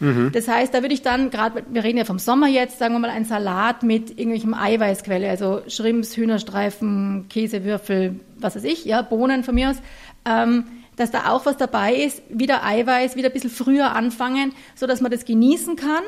Mhm. 0.00 0.30
Das 0.32 0.48
heißt, 0.48 0.72
da 0.72 0.80
würde 0.80 0.94
ich 0.94 1.02
dann, 1.02 1.30
gerade, 1.30 1.62
wir 1.70 1.84
reden 1.84 1.98
ja 1.98 2.06
vom 2.06 2.18
Sommer 2.18 2.48
jetzt, 2.48 2.78
sagen 2.78 2.94
wir 2.94 2.98
mal, 2.98 3.10
ein 3.10 3.26
Salat 3.26 3.82
mit 3.82 4.10
irgendwelchem 4.10 4.54
Eiweißquelle, 4.54 5.28
also 5.28 5.60
Schrimps, 5.68 6.16
Hühnerstreifen, 6.16 7.26
Käsewürfel, 7.28 8.18
was 8.38 8.56
weiß 8.56 8.64
ich, 8.64 8.86
ja, 8.86 9.02
Bohnen 9.02 9.44
von 9.44 9.54
mir 9.54 9.70
aus, 9.70 9.76
ähm, 10.24 10.64
dass 10.96 11.10
da 11.10 11.30
auch 11.30 11.46
was 11.46 11.56
dabei 11.56 11.94
ist, 11.94 12.22
wieder 12.28 12.64
Eiweiß, 12.64 13.16
wieder 13.16 13.28
ein 13.28 13.32
bisschen 13.32 13.50
früher 13.50 13.94
anfangen, 13.94 14.52
so 14.74 14.86
dass 14.86 15.00
man 15.00 15.10
das 15.10 15.24
genießen 15.24 15.76
kann, 15.76 16.02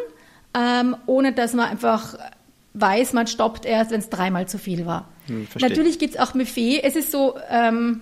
ähm, 0.54 0.96
ohne 1.06 1.32
dass 1.32 1.54
man 1.54 1.70
einfach 1.70 2.18
weiß, 2.74 3.12
man 3.12 3.26
stoppt 3.26 3.64
erst, 3.64 3.90
wenn 3.90 4.00
es 4.00 4.10
dreimal 4.10 4.48
zu 4.48 4.58
viel 4.58 4.86
war. 4.86 5.08
Hm, 5.26 5.46
Natürlich 5.60 5.98
gibt 5.98 6.14
es 6.14 6.20
auch 6.20 6.32
Buffet. 6.32 6.80
Es 6.82 6.96
ist 6.96 7.10
so, 7.10 7.36
ähm, 7.50 8.00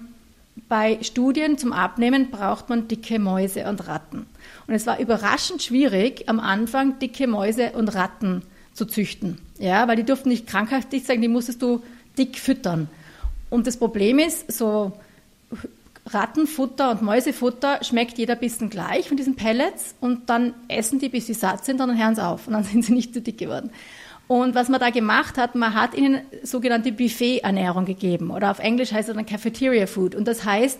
bei 0.68 0.98
Studien 1.02 1.58
zum 1.58 1.72
Abnehmen 1.72 2.30
braucht 2.30 2.68
man 2.68 2.88
dicke 2.88 3.18
Mäuse 3.18 3.68
und 3.68 3.86
Ratten. 3.86 4.26
Und 4.66 4.74
es 4.74 4.86
war 4.86 4.98
überraschend 4.98 5.62
schwierig, 5.62 6.28
am 6.28 6.40
Anfang 6.40 6.98
dicke 6.98 7.26
Mäuse 7.26 7.72
und 7.72 7.94
Ratten 7.94 8.42
zu 8.72 8.84
züchten. 8.84 9.38
Ja, 9.58 9.88
weil 9.88 9.96
die 9.96 10.04
durften 10.04 10.28
nicht 10.28 10.46
krankheitsdicht 10.46 11.06
sein, 11.06 11.20
die 11.20 11.28
musstest 11.28 11.62
du 11.62 11.82
dick 12.18 12.38
füttern. 12.38 12.88
Und 13.48 13.66
das 13.66 13.76
Problem 13.76 14.18
ist, 14.18 14.52
so 14.52 14.92
Rattenfutter 16.12 16.90
und 16.90 17.02
Mäusefutter 17.02 17.82
schmeckt 17.82 18.18
jeder 18.18 18.34
ein 18.34 18.40
bisschen 18.40 18.70
gleich 18.70 19.08
von 19.08 19.16
diesen 19.16 19.36
Pellets 19.36 19.94
und 20.00 20.28
dann 20.28 20.54
essen 20.68 20.98
die, 20.98 21.08
bis 21.08 21.26
sie 21.26 21.34
satt 21.34 21.64
sind, 21.64 21.80
und 21.80 21.88
dann 21.88 21.98
hören 21.98 22.14
sie 22.14 22.24
auf 22.24 22.46
und 22.46 22.54
dann 22.54 22.64
sind 22.64 22.84
sie 22.84 22.92
nicht 22.92 23.14
zu 23.14 23.20
dick 23.20 23.38
geworden. 23.38 23.70
Und 24.28 24.54
was 24.54 24.68
man 24.68 24.78
da 24.78 24.90
gemacht 24.90 25.38
hat, 25.38 25.56
man 25.56 25.74
hat 25.74 25.94
ihnen 25.94 26.20
sogenannte 26.44 26.92
Buffet-Ernährung 26.92 27.84
gegeben 27.84 28.30
oder 28.30 28.52
auf 28.52 28.60
Englisch 28.60 28.92
heißt 28.92 29.08
es 29.08 29.14
dann 29.16 29.26
Cafeteria 29.26 29.86
Food 29.86 30.14
und 30.14 30.28
das 30.28 30.44
heißt, 30.44 30.78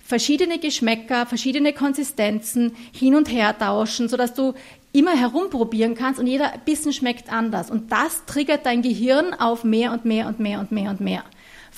verschiedene 0.00 0.58
Geschmäcker, 0.58 1.26
verschiedene 1.26 1.72
Konsistenzen 1.72 2.74
hin 2.92 3.14
und 3.14 3.30
her 3.30 3.56
tauschen, 3.56 4.08
sodass 4.08 4.34
du 4.34 4.54
immer 4.92 5.14
herumprobieren 5.14 5.94
kannst 5.94 6.18
und 6.18 6.26
jeder 6.26 6.52
Bissen 6.64 6.92
schmeckt 6.92 7.30
anders. 7.32 7.70
Und 7.70 7.92
das 7.92 8.24
triggert 8.24 8.64
dein 8.64 8.82
Gehirn 8.82 9.34
auf 9.34 9.64
mehr 9.64 9.92
und 9.92 10.04
mehr 10.04 10.26
und 10.26 10.40
mehr 10.40 10.60
und 10.60 10.72
mehr 10.72 10.90
und 10.90 11.00
mehr. 11.00 11.24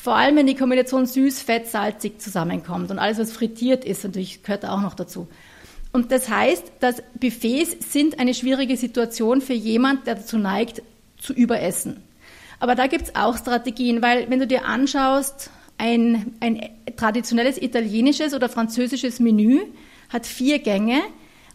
Vor 0.02 0.16
allem, 0.16 0.36
wenn 0.36 0.46
die 0.46 0.54
Kombination 0.54 1.04
süß, 1.04 1.42
fett, 1.42 1.66
salzig 1.66 2.22
zusammenkommt 2.22 2.90
und 2.90 2.98
alles, 2.98 3.18
was 3.18 3.32
frittiert 3.32 3.84
ist, 3.84 4.02
natürlich 4.02 4.42
gehört 4.42 4.64
auch 4.64 4.80
noch 4.80 4.94
dazu. 4.94 5.28
Und 5.92 6.10
das 6.10 6.30
heißt, 6.30 6.72
dass 6.80 7.02
Buffets 7.20 7.92
sind 7.92 8.18
eine 8.18 8.32
schwierige 8.32 8.78
Situation 8.78 9.42
für 9.42 9.52
jemand, 9.52 10.06
der 10.06 10.14
dazu 10.14 10.38
neigt, 10.38 10.80
zu 11.18 11.34
überessen. 11.34 12.02
Aber 12.60 12.74
da 12.74 12.86
gibt's 12.86 13.14
auch 13.14 13.36
Strategien, 13.36 14.00
weil 14.00 14.30
wenn 14.30 14.38
du 14.38 14.46
dir 14.46 14.64
anschaust, 14.64 15.50
ein, 15.76 16.34
ein 16.40 16.70
traditionelles 16.96 17.60
italienisches 17.60 18.32
oder 18.32 18.48
französisches 18.48 19.20
Menü 19.20 19.60
hat 20.08 20.26
vier 20.26 20.60
Gänge 20.60 21.02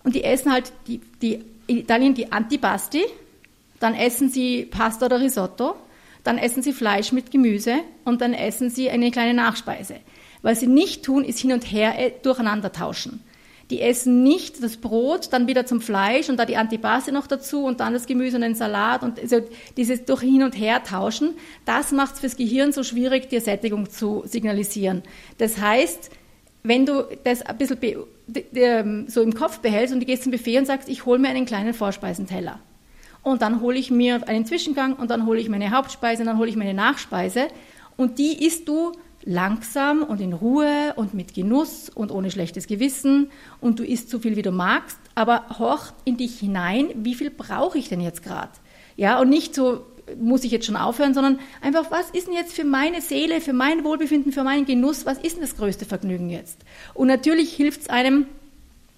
und 0.03 0.13
die 0.13 0.23
essen 0.23 0.51
halt 0.51 0.71
die, 0.85 1.01
die 1.19 1.43
in 1.65 1.77
Italien 1.77 2.13
die 2.13 2.31
Antipasti, 2.31 3.05
dann 3.79 3.95
essen 3.95 4.29
sie 4.29 4.65
Pasta 4.65 5.07
oder 5.07 5.19
Risotto 5.19 5.75
dann 6.25 6.37
essen 6.37 6.63
sie 6.63 6.73
Fleisch 6.73 7.13
mit 7.13 7.31
Gemüse 7.31 7.75
und 8.03 8.19
dann 8.19 8.33
essen 8.33 8.69
sie 8.69 8.89
eine 8.89 9.11
kleine 9.11 9.35
Nachspeise. 9.35 9.95
Was 10.41 10.59
sie 10.59 10.67
nicht 10.67 11.05
tun, 11.05 11.23
ist 11.23 11.39
hin 11.39 11.53
und 11.53 11.63
her 11.63 11.97
äh, 11.97 12.11
durcheinander 12.21 12.71
tauschen. 12.71 13.23
Die 13.69 13.81
essen 13.81 14.21
nicht 14.21 14.61
das 14.61 14.77
Brot, 14.77 15.29
dann 15.31 15.47
wieder 15.47 15.65
zum 15.65 15.81
Fleisch 15.81 16.29
und 16.29 16.37
da 16.37 16.45
die 16.45 16.57
Antipasti 16.57 17.11
noch 17.11 17.25
dazu 17.25 17.65
und 17.65 17.79
dann 17.79 17.93
das 17.93 18.05
Gemüse 18.05 18.37
und 18.37 18.41
den 18.41 18.55
Salat 18.55 19.01
und 19.01 19.19
also 19.19 19.41
dieses 19.77 20.05
durch 20.05 20.21
hin 20.21 20.43
und 20.43 20.53
her 20.53 20.83
tauschen, 20.83 21.35
das 21.65 21.91
macht 21.91 22.15
es 22.15 22.19
fürs 22.19 22.35
Gehirn 22.35 22.71
so 22.71 22.83
schwierig, 22.83 23.29
dir 23.29 23.41
Sättigung 23.41 23.89
zu 23.89 24.23
signalisieren. 24.25 25.03
Das 25.37 25.59
heißt, 25.59 26.11
wenn 26.61 26.85
du 26.85 27.05
das 27.23 27.43
ein 27.43 27.57
bisschen 27.57 27.79
ähm, 28.55 29.05
so 29.07 29.21
im 29.21 29.33
Kopf 29.33 29.59
behältst 29.59 29.93
und 29.93 29.99
du 29.99 30.05
gehst 30.05 30.23
zum 30.23 30.31
Buffet 30.31 30.57
und 30.57 30.65
sagst, 30.65 30.89
ich 30.89 31.05
hole 31.05 31.19
mir 31.19 31.29
einen 31.29 31.45
kleinen 31.45 31.73
Vorspeisenteller. 31.73 32.59
Und 33.25 33.41
dann 33.41 33.59
hole 33.59 33.79
ich 33.79 33.89
mir 33.89 34.27
einen 34.27 34.45
Zwischengang 34.45 34.93
und 34.93 35.09
dann 35.09 35.25
hole 35.25 35.39
ich 35.39 35.49
meine 35.49 35.71
Hauptspeise 35.71 36.21
und 36.21 36.27
dann 36.27 36.37
hole 36.37 36.47
ich 36.47 36.55
meine 36.55 36.75
Nachspeise. 36.75 37.47
Und 37.97 38.19
die 38.19 38.45
isst 38.45 38.67
du 38.67 38.91
langsam 39.23 40.03
und 40.03 40.21
in 40.21 40.31
Ruhe 40.31 40.93
und 40.95 41.15
mit 41.15 41.33
Genuss 41.33 41.89
und 41.89 42.11
ohne 42.11 42.29
schlechtes 42.29 42.67
Gewissen 42.67 43.31
und 43.59 43.79
du 43.79 43.83
isst 43.83 44.11
so 44.11 44.19
viel, 44.19 44.35
wie 44.35 44.43
du 44.43 44.51
magst, 44.51 44.99
aber 45.15 45.57
horch 45.57 45.91
in 46.03 46.17
dich 46.17 46.37
hinein, 46.39 46.89
wie 46.97 47.15
viel 47.15 47.31
brauche 47.31 47.79
ich 47.79 47.89
denn 47.89 47.99
jetzt 47.99 48.21
gerade? 48.21 48.51
Ja, 48.95 49.19
und 49.19 49.29
nicht 49.29 49.55
so, 49.55 49.87
muss 50.19 50.43
ich 50.43 50.51
jetzt 50.51 50.67
schon 50.67 50.75
aufhören, 50.75 51.15
sondern 51.15 51.39
einfach, 51.61 51.89
was 51.89 52.11
ist 52.11 52.27
denn 52.27 52.35
jetzt 52.35 52.53
für 52.53 52.63
meine 52.63 53.01
Seele, 53.01 53.41
für 53.41 53.53
mein 53.53 53.83
Wohlbefinden, 53.83 54.33
für 54.33 54.43
meinen 54.43 54.67
Genuss, 54.67 55.07
was 55.07 55.17
ist 55.17 55.37
denn 55.37 55.41
das 55.41 55.57
größte 55.57 55.85
Vergnügen 55.85 56.29
jetzt? 56.29 56.59
Und 56.93 57.07
natürlich 57.07 57.53
hilft 57.55 57.81
es 57.81 57.89
einem, 57.89 58.27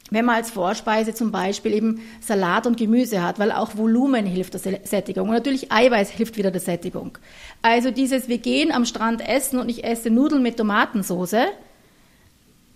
wenn 0.09 0.25
man 0.25 0.35
als 0.35 0.51
Vorspeise 0.51 1.13
zum 1.13 1.31
Beispiel 1.31 1.73
eben 1.73 2.01
Salat 2.21 2.65
und 2.65 2.77
Gemüse 2.77 3.21
hat, 3.21 3.39
weil 3.39 3.51
auch 3.51 3.75
Volumen 3.75 4.25
hilft 4.25 4.53
der 4.53 4.79
Sättigung 4.83 5.27
und 5.27 5.35
natürlich 5.35 5.71
Eiweiß 5.71 6.09
hilft 6.11 6.37
wieder 6.37 6.51
der 6.51 6.61
Sättigung. 6.61 7.17
Also 7.61 7.91
dieses, 7.91 8.27
wir 8.27 8.37
gehen 8.37 8.71
am 8.71 8.85
Strand 8.85 9.27
essen 9.27 9.59
und 9.59 9.69
ich 9.69 9.83
esse 9.83 10.09
Nudeln 10.09 10.43
mit 10.43 10.57
Tomatensauce, 10.57 11.47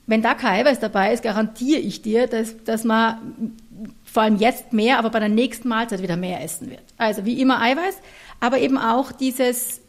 wenn 0.08 0.22
da 0.22 0.34
kein 0.34 0.66
Eiweiß 0.66 0.80
dabei 0.80 1.14
ist, 1.14 1.24
garantiere 1.24 1.80
ich 1.80 2.02
dir, 2.02 2.28
dass, 2.28 2.62
dass 2.66 2.84
man 2.84 3.56
vor 4.04 4.24
allem 4.24 4.38
jetzt 4.38 4.74
mehr, 4.74 5.00
aber 5.00 5.10
bei 5.10 5.20
der 5.20 5.30
nächsten 5.30 5.70
Mahlzeit 5.70 6.02
wieder 6.02 6.18
mehr 6.18 6.44
essen 6.44 6.70
wird. 6.70 6.82
Also 6.98 7.26
wie 7.26 7.40
immer 7.40 7.62
Eiweiß, 7.62 7.98
aber 8.42 8.60
eben 8.60 8.78
auch 8.78 9.14
dieses 9.14 9.80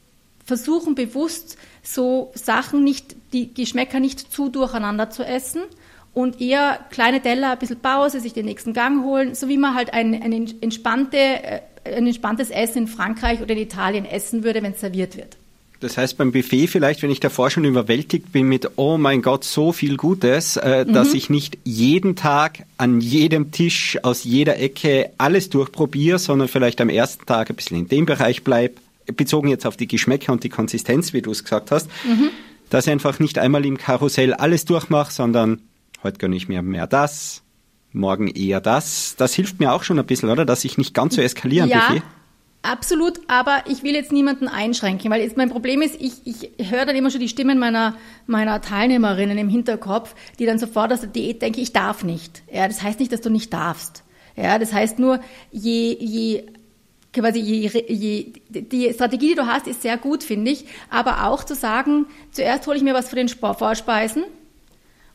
Versuchen 0.45 0.95
bewusst 0.95 1.57
so 1.83 2.31
Sachen 2.35 2.85
nicht, 2.85 3.17
die 3.33 3.53
Geschmäcker 3.53 3.99
nicht 3.99 4.33
zu 4.33 4.49
durcheinander 4.49 5.11
zu 5.11 5.25
essen 5.25 5.63
und 6.15 6.41
eher 6.41 6.79
kleine 6.91 7.23
Teller, 7.23 7.53
ein 7.53 7.59
bisschen 7.59 7.81
Pause, 7.81 8.21
sich 8.21 8.33
den 8.33 8.45
nächsten 8.45 8.73
Gang 8.73 9.05
holen, 9.05 9.35
so 9.35 9.49
wie 9.49 9.57
man 9.57 9.75
halt 9.75 9.95
ein, 9.95 10.15
ein, 10.23 10.53
entspannte, 10.61 11.17
äh, 11.17 11.61
ein 11.85 12.07
entspanntes 12.07 12.51
Essen 12.51 12.79
in 12.83 12.87
Frankreich 12.87 13.41
oder 13.41 13.53
in 13.53 13.61
Italien 13.61 14.05
essen 14.05 14.45
würde, 14.45 14.63
wenn 14.63 14.73
es 14.73 14.81
serviert 14.81 15.17
wird. 15.17 15.37
Das 15.81 15.99
heißt 15.99 16.17
beim 16.17 16.31
Buffet 16.31 16.69
vielleicht, 16.69 17.03
wenn 17.03 17.11
ich 17.11 17.19
davor 17.19 17.51
schon 17.51 17.65
überwältigt 17.65 18.31
bin 18.31 18.47
mit, 18.47 18.71
oh 18.77 18.99
mein 18.99 19.21
Gott, 19.21 19.43
so 19.43 19.73
viel 19.73 19.97
Gutes, 19.97 20.57
äh, 20.57 20.85
mhm. 20.85 20.93
dass 20.93 21.13
ich 21.13 21.29
nicht 21.29 21.59
jeden 21.65 22.15
Tag 22.15 22.65
an 22.79 23.01
jedem 23.01 23.51
Tisch 23.51 23.99
aus 24.03 24.23
jeder 24.23 24.61
Ecke 24.61 25.11
alles 25.19 25.51
durchprobiere, 25.51 26.21
sondern 26.21 26.47
vielleicht 26.47 26.81
am 26.81 26.89
ersten 26.89 27.27
Tag 27.27 27.51
ein 27.51 27.57
bisschen 27.57 27.79
in 27.79 27.89
dem 27.89 28.07
Bereich 28.07 28.45
bleibe, 28.45 28.75
bezogen 29.07 29.49
jetzt 29.49 29.67
auf 29.67 29.77
die 29.77 29.89
Geschmäcker 29.89 30.33
und 30.33 30.45
die 30.45 30.51
Konsistenz, 30.51 31.13
wie 31.15 31.23
du 31.23 31.33
es 31.33 31.43
gesagt 31.43 31.73
hast, 31.73 31.89
mhm. 32.05 32.31
dass 32.71 32.87
ich 32.87 32.93
einfach 32.93 33.19
nicht 33.19 33.39
einmal 33.39 33.67
im 33.67 33.77
Karussell 33.77 34.35
alles 34.35 34.65
durchmache, 34.65 35.13
sondern 35.13 35.59
heute 36.03 36.19
gönne 36.19 36.37
ich 36.37 36.49
mir 36.49 36.63
mehr 36.63 36.87
das, 36.87 37.43
morgen 37.93 38.29
eher 38.29 38.61
das. 38.61 39.15
Das 39.17 39.35
hilft 39.35 39.61
mir 39.61 39.73
auch 39.73 39.83
schon 39.83 39.99
ein 39.99 40.07
bisschen, 40.07 40.31
oder? 40.31 40.45
Dass 40.45 40.65
ich 40.65 40.79
nicht 40.79 40.95
ganz 40.95 41.15
so 41.15 41.23
eskaliere 41.23 41.67
ja. 41.67 41.89
Buffet. 41.89 42.03
Absolut, 42.63 43.21
aber 43.27 43.65
ich 43.67 43.83
will 43.83 43.95
jetzt 43.95 44.13
niemanden 44.13 44.47
einschränken, 44.47 45.11
weil 45.11 45.21
jetzt 45.21 45.37
mein 45.37 45.51
Problem 45.51 45.83
ist, 45.83 46.01
ich, 46.01 46.25
ich 46.25 46.71
höre 46.71 46.87
dann 46.87 46.95
immer 46.95 47.11
schon 47.11 47.21
die 47.21 47.29
Stimmen 47.29 47.59
meiner, 47.59 47.97
meiner 48.27 48.61
Teilnehmerinnen 48.61 49.37
im 49.37 49.49
Hinterkopf, 49.49 50.15
die 50.39 50.47
dann 50.47 50.61
sofort 50.61 50.93
aus 50.93 51.01
der 51.01 51.09
Diät 51.09 51.43
denken, 51.43 51.59
ich 51.59 51.73
darf 51.73 52.05
nicht. 52.05 52.45
Ja, 52.53 52.69
das 52.69 52.81
heißt 52.81 53.01
nicht, 53.01 53.13
dass 53.13 53.21
du 53.21 53.31
nicht 53.31 53.53
darfst. 53.53 54.05
Ja, 54.37 54.61
das 54.61 54.73
heißt 54.73 55.01
nur, 55.01 55.19
je, 55.51 55.97
je 55.99 56.45
quasi 57.13 57.41
je, 57.41 57.85
je, 57.89 58.33
die 58.49 58.93
Strategie, 58.93 59.31
die 59.31 59.35
du 59.35 59.47
hast, 59.47 59.67
ist 59.67 59.83
sehr 59.83 59.97
gut, 59.97 60.23
finde 60.23 60.53
ich. 60.53 60.67
Aber 60.89 61.27
auch 61.27 61.43
zu 61.43 61.57
sagen, 61.57 62.07
zuerst 62.31 62.65
hole 62.69 62.77
ich 62.77 62.85
mir 62.85 62.95
was 62.95 63.09
für 63.09 63.17
den 63.17 63.29
Vorspeisen 63.29 64.23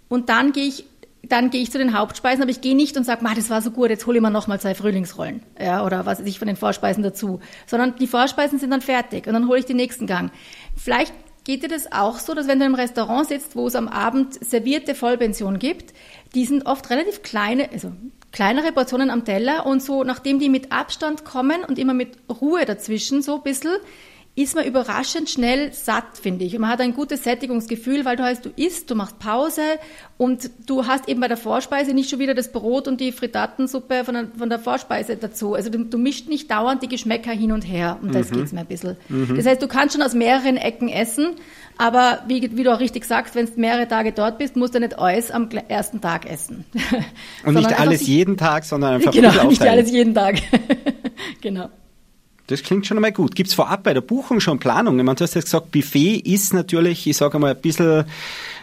und 0.09 0.29
dann 0.29 0.51
gehe 0.51 0.67
ich 0.67 0.85
dann 1.23 1.49
gehe 1.49 1.61
ich 1.61 1.71
zu 1.71 1.77
den 1.77 1.97
Hauptspeisen, 1.97 2.41
aber 2.41 2.51
ich 2.51 2.61
gehe 2.61 2.75
nicht 2.75 2.95
und 2.95 3.03
sage, 3.03 3.25
das 3.35 3.49
war 3.49 3.61
so 3.61 3.71
gut, 3.71 3.89
jetzt 3.89 4.05
hole 4.05 4.17
ich 4.17 4.21
mir 4.21 4.31
nochmal 4.31 4.61
zwei 4.61 4.75
Frühlingsrollen 4.75 5.43
ja, 5.59 5.85
oder 5.85 6.05
was 6.05 6.21
ich 6.21 6.39
von 6.39 6.47
den 6.47 6.55
Vorspeisen 6.55 7.03
dazu, 7.03 7.41
sondern 7.65 7.95
die 7.97 8.07
Vorspeisen 8.07 8.59
sind 8.59 8.71
dann 8.71 8.81
fertig 8.81 9.27
und 9.27 9.33
dann 9.33 9.47
hole 9.49 9.59
ich 9.59 9.65
den 9.65 9.75
nächsten 9.75 10.07
Gang. 10.07 10.31
Vielleicht 10.75 11.13
geht 11.43 11.63
dir 11.63 11.69
das 11.69 11.91
auch 11.91 12.19
so, 12.19 12.33
dass 12.33 12.47
wenn 12.47 12.59
du 12.59 12.65
im 12.65 12.75
Restaurant 12.75 13.27
sitzt, 13.27 13.55
wo 13.55 13.67
es 13.67 13.75
am 13.75 13.87
Abend 13.87 14.33
servierte 14.43 14.95
Vollpension 14.95 15.59
gibt, 15.59 15.93
die 16.35 16.45
sind 16.45 16.65
oft 16.65 16.89
relativ 16.89 17.23
kleine, 17.23 17.69
also 17.71 17.91
kleinere 18.31 18.71
Portionen 18.71 19.09
am 19.09 19.23
Teller 19.23 19.65
und 19.65 19.81
so, 19.81 20.03
nachdem 20.03 20.39
die 20.39 20.49
mit 20.49 20.71
Abstand 20.71 21.23
kommen 21.23 21.63
und 21.63 21.79
immer 21.79 21.93
mit 21.93 22.17
Ruhe 22.29 22.65
dazwischen, 22.65 23.21
so 23.21 23.35
ein 23.35 23.43
bisschen, 23.43 23.77
ist 24.37 24.55
man 24.55 24.65
überraschend 24.65 25.31
schnell 25.31 25.73
satt, 25.73 26.15
finde 26.21 26.45
ich. 26.45 26.53
Und 26.53 26.61
man 26.61 26.69
hat 26.69 26.79
ein 26.79 26.93
gutes 26.93 27.23
Sättigungsgefühl, 27.23 28.05
weil 28.05 28.17
du 28.17 28.23
heißt, 28.23 28.45
du 28.45 28.51
isst, 28.55 28.91
du 28.91 28.93
machst 28.93 29.17
Pause 29.17 29.63
und 30.17 30.51
du 30.67 30.85
hast 30.85 31.09
eben 31.09 31.19
bei 31.19 31.27
der 31.27 31.37
Vorspeise 31.37 31.95
nicht 31.95 32.11
schon 32.11 32.19
wieder 32.19 32.35
das 32.35 32.51
Brot 32.51 32.87
und 32.87 33.01
die 33.01 33.11
Frittatensuppe 33.11 34.05
von 34.05 34.13
der, 34.13 34.27
von 34.37 34.47
der 34.47 34.59
Vorspeise 34.59 35.17
dazu. 35.17 35.55
Also 35.55 35.71
du, 35.71 35.85
du 35.85 35.97
mischt 35.97 36.29
nicht 36.29 36.51
dauernd 36.51 36.83
die 36.83 36.87
Geschmäcker 36.87 37.31
hin 37.31 37.51
und 37.51 37.63
her. 37.63 37.97
Das 38.03 38.29
mhm. 38.29 38.35
geht's 38.35 38.51
mir 38.51 38.59
ein 38.59 38.67
bisschen. 38.67 38.95
Mhm. 39.09 39.37
Das 39.37 39.47
heißt, 39.47 39.59
du 39.59 39.67
kannst 39.67 39.95
schon 39.95 40.03
aus 40.03 40.13
mehreren 40.13 40.57
Ecken 40.57 40.89
essen, 40.89 41.29
aber 41.79 42.19
wie, 42.27 42.55
wie 42.55 42.61
du 42.61 42.71
auch 42.71 42.79
richtig 42.79 43.05
sagst, 43.05 43.33
wenn 43.33 43.47
du 43.47 43.59
mehrere 43.59 43.87
Tage 43.87 44.11
dort 44.11 44.37
bist, 44.37 44.55
musst 44.55 44.75
du 44.75 44.79
nicht 44.79 44.99
alles 44.99 45.31
am 45.31 45.49
ersten 45.49 45.99
Tag 45.99 46.29
essen. 46.29 46.63
Und 47.43 47.53
nicht 47.55 47.79
alles 47.79 48.05
jeden 48.05 48.37
Tag, 48.37 48.65
sondern 48.65 48.93
einfach 48.93 49.11
Genau, 49.13 49.47
nicht 49.47 49.63
alles 49.63 49.89
jeden 49.89 50.13
Tag. 50.13 50.35
genau. 51.41 51.69
Das 52.47 52.63
klingt 52.63 52.87
schon 52.87 52.97
einmal 52.97 53.11
gut. 53.11 53.35
Gibt 53.35 53.49
es 53.49 53.53
vorab 53.53 53.83
bei 53.83 53.93
der 53.93 54.01
Buchung 54.01 54.39
schon 54.39 54.57
Planungen? 54.57 55.05
Man, 55.05 55.17
du 55.17 55.23
hast 55.23 55.35
ja 55.35 55.41
gesagt, 55.41 55.71
Buffet 55.71 56.15
ist 56.15 56.53
natürlich, 56.53 57.05
ich 57.05 57.17
sage 57.17 57.37
mal, 57.39 57.53
ein 57.53 57.61
bisschen 57.61 58.05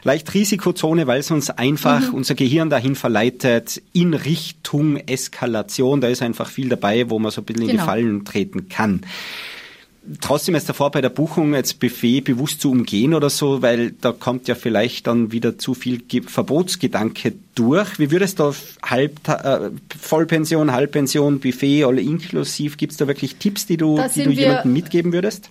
leicht 0.03 0.33
Risikozone, 0.33 1.07
weil 1.07 1.21
es 1.21 1.31
uns 1.31 1.51
einfach 1.51 2.01
mhm. 2.01 2.15
unser 2.15 2.35
Gehirn 2.35 2.71
dahin 2.71 2.95
verleitet 2.95 3.83
in 3.93 4.15
Richtung 4.15 4.97
Eskalation. 4.97 6.01
Da 6.01 6.09
ist 6.09 6.23
einfach 6.23 6.49
viel 6.49 6.71
dabei, 6.71 7.11
wo 7.11 7.19
man 7.19 7.31
so 7.31 7.43
ein 7.43 7.45
bisschen 7.45 7.67
genau. 7.67 7.71
in 7.71 7.77
die 7.77 7.77
genau. 7.77 7.91
Fallen 7.91 8.25
treten 8.25 8.69
kann 8.71 9.03
trotzdem 10.21 10.55
ist 10.55 10.69
davor 10.69 10.91
bei 10.91 11.01
der 11.01 11.09
Buchung 11.09 11.55
jetzt 11.55 11.81
Buffet 11.81 12.21
bewusst 12.23 12.61
zu 12.61 12.71
umgehen 12.71 13.15
oder 13.15 13.31
so, 13.31 13.63
weil 13.63 13.93
da 13.93 14.13
kommt 14.13 14.49
ja 14.49 14.55
vielleicht 14.55 15.07
dann 15.07 15.33
wieder 15.33 15.59
zu 15.59 15.75
viel 15.75 16.03
Verbotsgedanke 16.27 17.35
durch. 17.55 17.99
Wie 17.99 18.11
würdest 18.11 18.39
du 18.39 18.53
halb, 18.83 19.29
äh, 19.29 19.71
Vollpension, 19.99 20.73
Halbpension, 20.73 21.41
Buffet, 21.41 21.85
alle 21.85 22.01
inklusiv, 22.01 22.77
gibt 22.77 22.93
es 22.93 22.99
da 22.99 23.07
wirklich 23.07 23.37
Tipps, 23.37 23.67
die 23.67 23.77
du, 23.77 24.01
die 24.15 24.25
du 24.25 24.31
jemandem 24.31 24.73
mitgeben 24.73 25.13
würdest? 25.13 25.51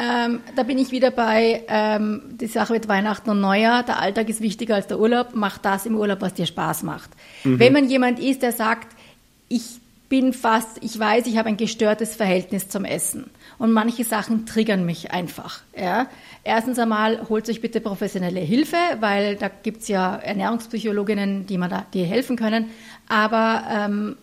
Ähm, 0.00 0.40
da 0.54 0.62
bin 0.62 0.78
ich 0.78 0.92
wieder 0.92 1.10
bei 1.10 1.64
ähm, 1.66 2.22
die 2.40 2.46
Sache 2.46 2.72
mit 2.72 2.86
Weihnachten 2.86 3.30
und 3.30 3.40
Neujahr. 3.40 3.82
Der 3.82 4.00
Alltag 4.00 4.28
ist 4.28 4.40
wichtiger 4.40 4.76
als 4.76 4.86
der 4.86 5.00
Urlaub. 5.00 5.30
Mach 5.34 5.58
das 5.58 5.86
im 5.86 5.96
Urlaub, 5.96 6.20
was 6.20 6.34
dir 6.34 6.46
Spaß 6.46 6.84
macht. 6.84 7.10
Mhm. 7.42 7.58
Wenn 7.58 7.72
man 7.72 7.90
jemand 7.90 8.20
ist, 8.20 8.42
der 8.42 8.52
sagt, 8.52 8.94
ich 9.48 9.80
bin 10.08 10.32
fast, 10.32 10.78
ich 10.82 10.96
weiß, 10.96 11.26
ich 11.26 11.36
habe 11.36 11.48
ein 11.48 11.56
gestörtes 11.56 12.14
Verhältnis 12.14 12.68
zum 12.68 12.84
Essen 12.84 13.28
und 13.58 13.72
manche 13.72 14.04
Sachen 14.04 14.46
triggern 14.46 14.86
mich 14.86 15.10
einfach. 15.10 15.60
Ja. 15.76 16.06
Erstens 16.44 16.78
einmal 16.78 17.28
holt 17.28 17.48
euch 17.48 17.60
bitte 17.60 17.80
professionelle 17.80 18.40
Hilfe, 18.40 18.76
weil 19.00 19.36
da 19.36 19.48
gibt's 19.48 19.88
ja 19.88 20.16
Ernährungspsychologinnen, 20.16 21.46
die 21.46 21.58
man 21.58 21.70
da, 21.70 21.84
die 21.92 22.04
helfen 22.04 22.36
können. 22.36 22.66
Aber 23.08 23.64
ähm, 23.70 24.16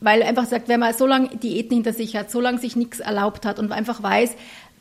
weil 0.00 0.22
einfach 0.22 0.46
sagt, 0.46 0.68
wenn 0.68 0.80
man 0.80 0.94
so 0.94 1.06
lange 1.06 1.28
Diäten 1.28 1.74
hinter 1.74 1.92
sich 1.92 2.16
hat, 2.16 2.30
so 2.30 2.40
lange 2.40 2.58
sich 2.58 2.74
nichts 2.74 3.00
erlaubt 3.00 3.46
hat 3.46 3.58
und 3.58 3.70
einfach 3.70 4.02
weiß, 4.02 4.34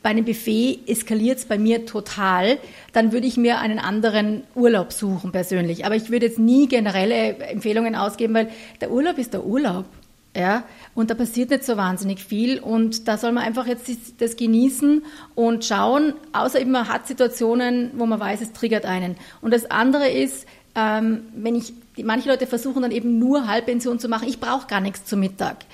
bei 0.04 0.10
einem 0.10 0.26
Buffet 0.26 0.80
eskaliert 0.88 1.38
es 1.38 1.46
bei 1.46 1.60
mir 1.60 1.86
total, 1.86 2.58
dann 2.92 3.12
würde 3.12 3.28
ich 3.28 3.38
mir 3.38 3.60
einen 3.60 3.78
anderen 3.78 4.44
Urlaub 4.56 4.94
suchen 4.94 5.32
persönlich. 5.32 5.86
Aber 5.86 5.96
ich 5.96 6.10
würde 6.10 6.26
jetzt 6.26 6.40
nie 6.40 6.68
generelle 6.68 7.38
Empfehlungen 7.38 7.96
ausgeben, 7.96 8.34
weil 8.34 8.50
der 8.80 8.92
Urlaub 8.92 9.20
ist 9.20 9.34
der 9.34 9.46
Urlaub. 9.46 9.86
Ja, 10.34 10.64
und 10.96 11.10
da 11.10 11.14
passiert 11.14 11.50
nicht 11.50 11.66
so 11.66 11.76
wahnsinnig 11.76 12.24
viel 12.24 12.60
und 12.60 13.10
da 13.10 13.18
soll 13.18 13.34
man 13.34 13.44
einfach 13.44 13.68
jetzt 13.68 13.92
das 14.22 14.38
genießen 14.38 15.04
und 15.36 15.66
schauen, 15.66 16.14
außer 16.32 16.62
eben 16.62 16.72
man 16.72 16.88
hat 16.88 17.06
Situationen, 17.06 17.92
wo 17.96 18.06
man 18.06 18.18
weiß, 18.18 18.40
es 18.40 18.54
triggert 18.54 18.86
einen. 18.86 19.18
Und 19.42 19.54
das 19.54 19.70
andere 19.70 20.08
ist, 20.10 20.48
ähm, 20.74 21.26
wenn 21.36 21.56
ich, 21.56 21.74
manche 22.02 22.30
Leute 22.30 22.48
versuchen 22.48 22.82
dann 22.82 22.92
eben 22.92 23.20
nur 23.20 23.48
Halbpension 23.48 24.00
zu 24.00 24.08
machen, 24.08 24.26
ich 24.26 24.40
brauche 24.40 24.68
gar 24.68 24.80
nichts 24.80 25.04
zum 25.04 25.20
Mittag. 25.20 25.66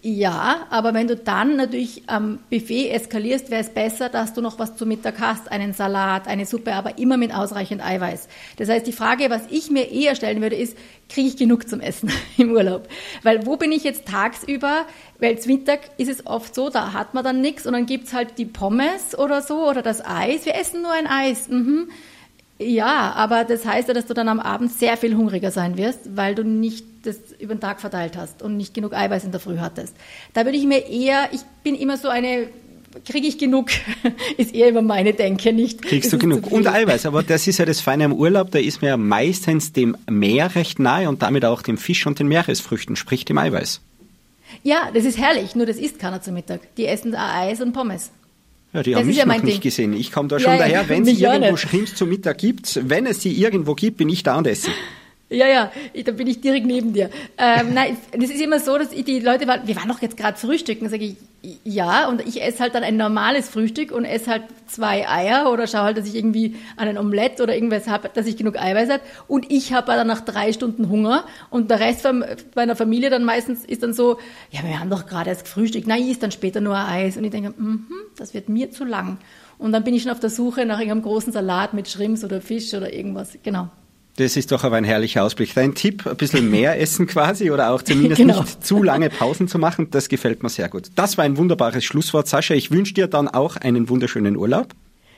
Ja, 0.00 0.66
aber 0.70 0.94
wenn 0.94 1.08
du 1.08 1.16
dann 1.16 1.56
natürlich 1.56 2.04
am 2.06 2.38
Buffet 2.48 2.88
eskalierst, 2.88 3.50
wäre 3.50 3.60
es 3.60 3.68
besser, 3.68 4.08
dass 4.08 4.32
du 4.32 4.40
noch 4.40 4.58
was 4.58 4.76
zum 4.76 4.88
Mittag 4.88 5.20
hast, 5.20 5.52
einen 5.52 5.74
Salat, 5.74 6.26
eine 6.26 6.46
Suppe, 6.46 6.72
aber 6.72 6.96
immer 6.98 7.18
mit 7.18 7.34
ausreichend 7.34 7.84
Eiweiß. 7.84 8.28
Das 8.56 8.70
heißt, 8.70 8.86
die 8.86 8.92
Frage, 8.92 9.28
was 9.28 9.42
ich 9.50 9.70
mir 9.70 9.90
eher 9.90 10.16
stellen 10.16 10.40
würde, 10.40 10.56
ist, 10.56 10.78
kriege 11.10 11.28
ich 11.28 11.36
genug 11.36 11.68
zum 11.68 11.80
Essen 11.80 12.10
im 12.38 12.52
Urlaub? 12.52 12.88
Weil 13.24 13.44
wo 13.44 13.56
bin 13.56 13.72
ich 13.72 13.84
jetzt 13.84 14.06
tagsüber? 14.06 14.86
Weil 15.18 15.38
zum 15.38 15.52
Mittag 15.52 15.80
ist 15.98 16.08
es 16.08 16.26
oft 16.26 16.54
so, 16.54 16.70
da 16.70 16.94
hat 16.94 17.12
man 17.12 17.22
dann 17.22 17.42
nichts 17.42 17.66
und 17.66 17.74
dann 17.74 17.84
gibt's 17.84 18.14
halt 18.14 18.38
die 18.38 18.46
Pommes 18.46 19.18
oder 19.18 19.42
so 19.42 19.68
oder 19.68 19.82
das 19.82 20.02
Eis. 20.02 20.46
Wir 20.46 20.54
essen 20.54 20.80
nur 20.80 20.92
ein 20.92 21.06
Eis. 21.06 21.48
Mhm. 21.48 21.90
Ja, 22.58 23.12
aber 23.16 23.44
das 23.44 23.66
heißt 23.66 23.88
ja, 23.88 23.94
dass 23.94 24.06
du 24.06 24.14
dann 24.14 24.28
am 24.28 24.38
Abend 24.38 24.72
sehr 24.72 24.96
viel 24.96 25.16
hungriger 25.16 25.50
sein 25.50 25.76
wirst, 25.76 26.16
weil 26.16 26.34
du 26.34 26.44
nicht 26.44 26.86
das 27.02 27.16
über 27.38 27.54
den 27.54 27.60
Tag 27.60 27.80
verteilt 27.80 28.16
hast 28.16 28.42
und 28.42 28.56
nicht 28.56 28.74
genug 28.74 28.94
Eiweiß 28.94 29.24
in 29.24 29.32
der 29.32 29.40
Früh 29.40 29.58
hattest. 29.58 29.96
Da 30.34 30.44
würde 30.44 30.56
ich 30.56 30.64
mir 30.64 30.86
eher, 30.86 31.28
ich 31.32 31.40
bin 31.64 31.74
immer 31.74 31.96
so 31.96 32.08
eine 32.08 32.48
kriege 33.04 33.26
ich 33.26 33.38
genug, 33.38 33.70
ist 34.36 34.54
eher 34.54 34.68
immer 34.68 34.82
meine 34.82 35.12
Denke, 35.14 35.52
nicht? 35.52 35.82
Kriegst 35.82 36.12
du 36.12 36.18
genug. 36.18 36.50
Und 36.50 36.66
Eiweiß, 36.66 37.06
aber 37.06 37.22
das 37.22 37.46
ist 37.46 37.58
ja 37.58 37.64
das 37.64 37.80
Feine 37.80 38.04
am 38.04 38.12
Urlaub, 38.12 38.50
da 38.50 38.58
ist 38.58 38.82
man 38.82 38.88
ja 38.88 38.96
meistens 38.96 39.72
dem 39.72 39.96
Meer 40.08 40.54
recht 40.54 40.78
nahe 40.78 41.08
und 41.08 41.22
damit 41.22 41.44
auch 41.44 41.62
dem 41.62 41.76
Fisch 41.76 42.06
und 42.06 42.18
den 42.18 42.28
Meeresfrüchten, 42.28 42.96
sprich 42.96 43.24
dem 43.24 43.38
Eiweiß. 43.38 43.80
Ja, 44.62 44.90
das 44.94 45.04
ist 45.04 45.18
herrlich, 45.18 45.56
nur 45.56 45.66
das 45.66 45.76
isst 45.76 45.98
keiner 45.98 46.22
zum 46.22 46.34
Mittag. 46.34 46.60
Die 46.76 46.86
essen 46.86 47.14
Eis 47.14 47.60
und 47.60 47.72
Pommes. 47.72 48.10
Ja, 48.74 48.82
die 48.82 48.90
das 48.90 49.00
haben 49.00 49.06
mich 49.06 49.16
ja 49.16 49.24
noch 49.24 49.34
nicht 49.34 49.46
Ding. 49.46 49.60
gesehen. 49.60 49.92
Ich 49.92 50.10
komme 50.10 50.28
da 50.28 50.40
schon 50.40 50.52
ja, 50.52 50.58
daher, 50.58 50.88
wenn 50.88 51.06
es 51.06 51.18
irgendwo 51.18 51.56
Schrimps 51.56 51.94
zum 51.94 52.08
Mittag 52.08 52.38
gibt, 52.38 52.80
wenn 52.88 53.06
es 53.06 53.22
sie 53.22 53.32
irgendwo 53.32 53.74
gibt, 53.74 53.98
bin 53.98 54.08
ich 54.08 54.24
da 54.24 54.36
und 54.36 54.48
esse. 54.48 54.68
Ja, 55.30 55.46
ja, 55.46 55.72
ich, 55.92 56.04
da 56.04 56.12
bin 56.12 56.26
ich 56.26 56.40
direkt 56.40 56.66
neben 56.66 56.92
dir. 56.92 57.08
Ähm, 57.38 57.72
nein, 57.72 57.96
das 58.12 58.30
ist 58.30 58.40
immer 58.40 58.58
so, 58.58 58.76
dass 58.76 58.92
ich, 58.92 59.04
die 59.04 59.20
Leute 59.20 59.46
waren, 59.46 59.66
wir 59.66 59.76
waren 59.76 59.88
doch 59.88 60.02
jetzt 60.02 60.16
gerade 60.16 60.36
frühstücken, 60.36 60.88
sage 60.88 61.04
ich, 61.04 61.16
ja, 61.64 62.08
und 62.08 62.26
ich 62.26 62.42
esse 62.42 62.60
halt 62.60 62.74
dann 62.74 62.82
ein 62.82 62.96
normales 62.96 63.48
Frühstück 63.48 63.92
und 63.92 64.04
esse 64.04 64.30
halt 64.30 64.44
zwei 64.66 65.08
Eier 65.08 65.52
oder 65.52 65.66
schaue 65.66 65.82
halt, 65.82 65.98
dass 65.98 66.06
ich 66.06 66.14
irgendwie 66.14 66.56
einen 66.76 66.96
Omelett 66.96 67.40
oder 67.40 67.54
irgendwas 67.54 67.86
habe, 67.86 68.08
dass 68.12 68.26
ich 68.26 68.36
genug 68.36 68.58
Eiweiß 68.58 68.88
habe. 68.88 69.02
Und 69.28 69.50
ich 69.52 69.72
habe 69.72 69.92
dann 69.92 70.06
nach 70.06 70.22
drei 70.22 70.52
Stunden 70.52 70.88
Hunger 70.88 71.24
und 71.50 71.70
der 71.70 71.80
Rest 71.80 72.02
von 72.02 72.24
meiner 72.54 72.76
Familie 72.76 73.10
dann 73.10 73.24
meistens 73.24 73.64
ist 73.64 73.82
dann 73.82 73.92
so, 73.92 74.18
ja, 74.50 74.62
wir 74.64 74.80
haben 74.80 74.90
doch 74.90 75.06
gerade 75.06 75.30
erst 75.30 75.44
gefrühstückt, 75.44 75.86
nein, 75.86 76.02
ich 76.02 76.10
esse 76.12 76.20
dann 76.20 76.32
später 76.32 76.60
nur 76.60 76.76
Eis. 76.76 77.16
Und 77.16 77.24
ich 77.24 77.30
denke, 77.30 77.50
mm 77.50 77.86
das 78.16 78.32
wird 78.32 78.48
mir 78.48 78.70
zu 78.70 78.84
lang. 78.84 79.18
Und 79.58 79.72
dann 79.72 79.82
bin 79.82 79.92
ich 79.92 80.02
schon 80.02 80.12
auf 80.12 80.20
der 80.20 80.30
Suche 80.30 80.64
nach 80.66 80.78
irgendeinem 80.78 81.02
großen 81.02 81.32
Salat 81.32 81.74
mit 81.74 81.88
Schrimps 81.88 82.24
oder 82.24 82.40
Fisch 82.40 82.72
oder 82.74 82.92
irgendwas. 82.92 83.36
Genau. 83.42 83.70
Das 84.16 84.36
ist 84.36 84.52
doch 84.52 84.62
aber 84.62 84.76
ein 84.76 84.84
herrlicher 84.84 85.24
Ausblick. 85.24 85.54
Dein 85.54 85.74
Tipp, 85.74 86.06
ein 86.06 86.16
bisschen 86.16 86.48
mehr 86.48 86.80
essen 86.80 87.08
quasi 87.08 87.50
oder 87.50 87.70
auch 87.70 87.82
zumindest 87.82 88.20
genau. 88.20 88.42
nicht 88.42 88.64
zu 88.64 88.82
lange 88.82 89.10
Pausen 89.10 89.48
zu 89.48 89.58
machen, 89.58 89.90
das 89.90 90.08
gefällt 90.08 90.42
mir 90.44 90.48
sehr 90.50 90.68
gut. 90.68 90.90
Das 90.94 91.18
war 91.18 91.24
ein 91.24 91.36
wunderbares 91.36 91.84
Schlusswort, 91.84 92.28
Sascha. 92.28 92.54
Ich 92.54 92.70
wünsche 92.70 92.94
dir 92.94 93.08
dann 93.08 93.26
auch 93.26 93.56
einen 93.56 93.88
wunderschönen 93.88 94.36
Urlaub. 94.36 94.68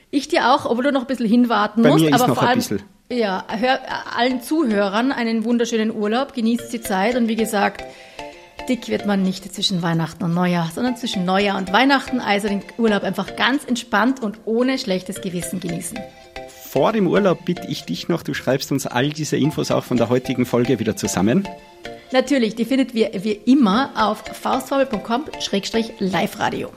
Ich 0.09 0.29
dir 0.29 0.51
auch, 0.51 0.65
obwohl 0.65 0.85
du 0.85 0.91
noch 0.91 1.01
ein 1.01 1.07
bisschen 1.07 1.27
hinwarten 1.27 1.83
Bei 1.83 1.89
musst. 1.89 2.05
Mir 2.05 2.09
ist 2.09 2.15
aber 2.15 2.27
noch 2.27 2.35
vor 2.35 2.47
allem, 2.47 2.53
ein 2.53 2.57
bisschen. 2.57 2.81
Ja, 3.11 3.45
hör, 3.47 3.79
allen 4.17 4.41
Zuhörern 4.41 5.11
einen 5.11 5.45
wunderschönen 5.45 5.95
Urlaub, 5.95 6.33
genießt 6.33 6.73
die 6.73 6.81
Zeit 6.81 7.15
und 7.15 7.27
wie 7.27 7.35
gesagt, 7.35 7.83
dick 8.67 8.89
wird 8.89 9.05
man 9.05 9.21
nicht 9.21 9.53
zwischen 9.53 9.83
Weihnachten 9.83 10.23
und 10.23 10.33
Neujahr, 10.33 10.71
sondern 10.73 10.97
zwischen 10.97 11.23
Neujahr 11.23 11.57
und 11.57 11.71
Weihnachten, 11.71 12.19
also 12.19 12.47
den 12.47 12.63
Urlaub 12.77 13.03
einfach 13.03 13.35
ganz 13.35 13.63
entspannt 13.63 14.23
und 14.23 14.39
ohne 14.45 14.79
schlechtes 14.79 15.21
Gewissen 15.21 15.59
genießen 15.59 15.99
vor 16.67 16.93
dem 16.93 17.07
Urlaub 17.07 17.45
bitte 17.45 17.67
ich 17.67 17.85
dich 17.85 18.09
noch, 18.09 18.23
du 18.23 18.33
schreibst 18.33 18.71
uns 18.71 18.85
all 18.85 19.09
diese 19.09 19.37
Infos 19.37 19.71
auch 19.71 19.83
von 19.83 19.97
der 19.97 20.09
heutigen 20.09 20.45
Folge 20.45 20.79
wieder 20.79 20.95
zusammen. 20.95 21.47
Natürlich, 22.11 22.55
die 22.55 22.65
findet 22.65 22.93
ihr 22.93 23.09
wie 23.23 23.31
immer 23.31 23.91
auf 23.95 24.19
faustformel.com-live-radio. 24.19 26.69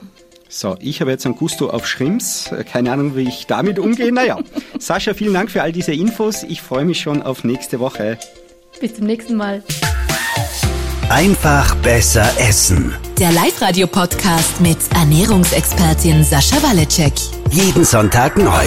So, 0.49 0.75
ich 0.79 0.99
habe 0.99 1.11
jetzt 1.11 1.25
ein 1.25 1.35
Gusto 1.35 1.69
auf 1.69 1.87
Schrimps. 1.87 2.51
Keine 2.69 2.91
Ahnung, 2.91 3.15
wie 3.15 3.27
ich 3.27 3.47
damit 3.47 3.79
umgehe. 3.79 4.11
Naja, 4.11 4.39
Sascha, 4.79 5.13
vielen 5.13 5.33
Dank 5.33 5.49
für 5.49 5.61
all 5.61 5.71
diese 5.71 5.93
Infos. 5.93 6.43
Ich 6.43 6.61
freue 6.61 6.83
mich 6.83 6.99
schon 6.99 7.21
auf 7.21 7.45
nächste 7.45 7.79
Woche. 7.79 8.17
Bis 8.81 8.95
zum 8.95 9.05
nächsten 9.05 9.37
Mal. 9.37 9.63
Einfach 11.09 11.75
besser 11.75 12.29
essen. 12.37 12.93
Der 13.19 13.31
Live-Radio-Podcast 13.31 14.59
mit 14.59 14.77
Ernährungsexpertin 14.93 16.23
Sascha 16.23 16.61
Waleczek. 16.63 17.13
Jeden 17.51 17.85
Sonntag 17.85 18.37
neu. 18.37 18.65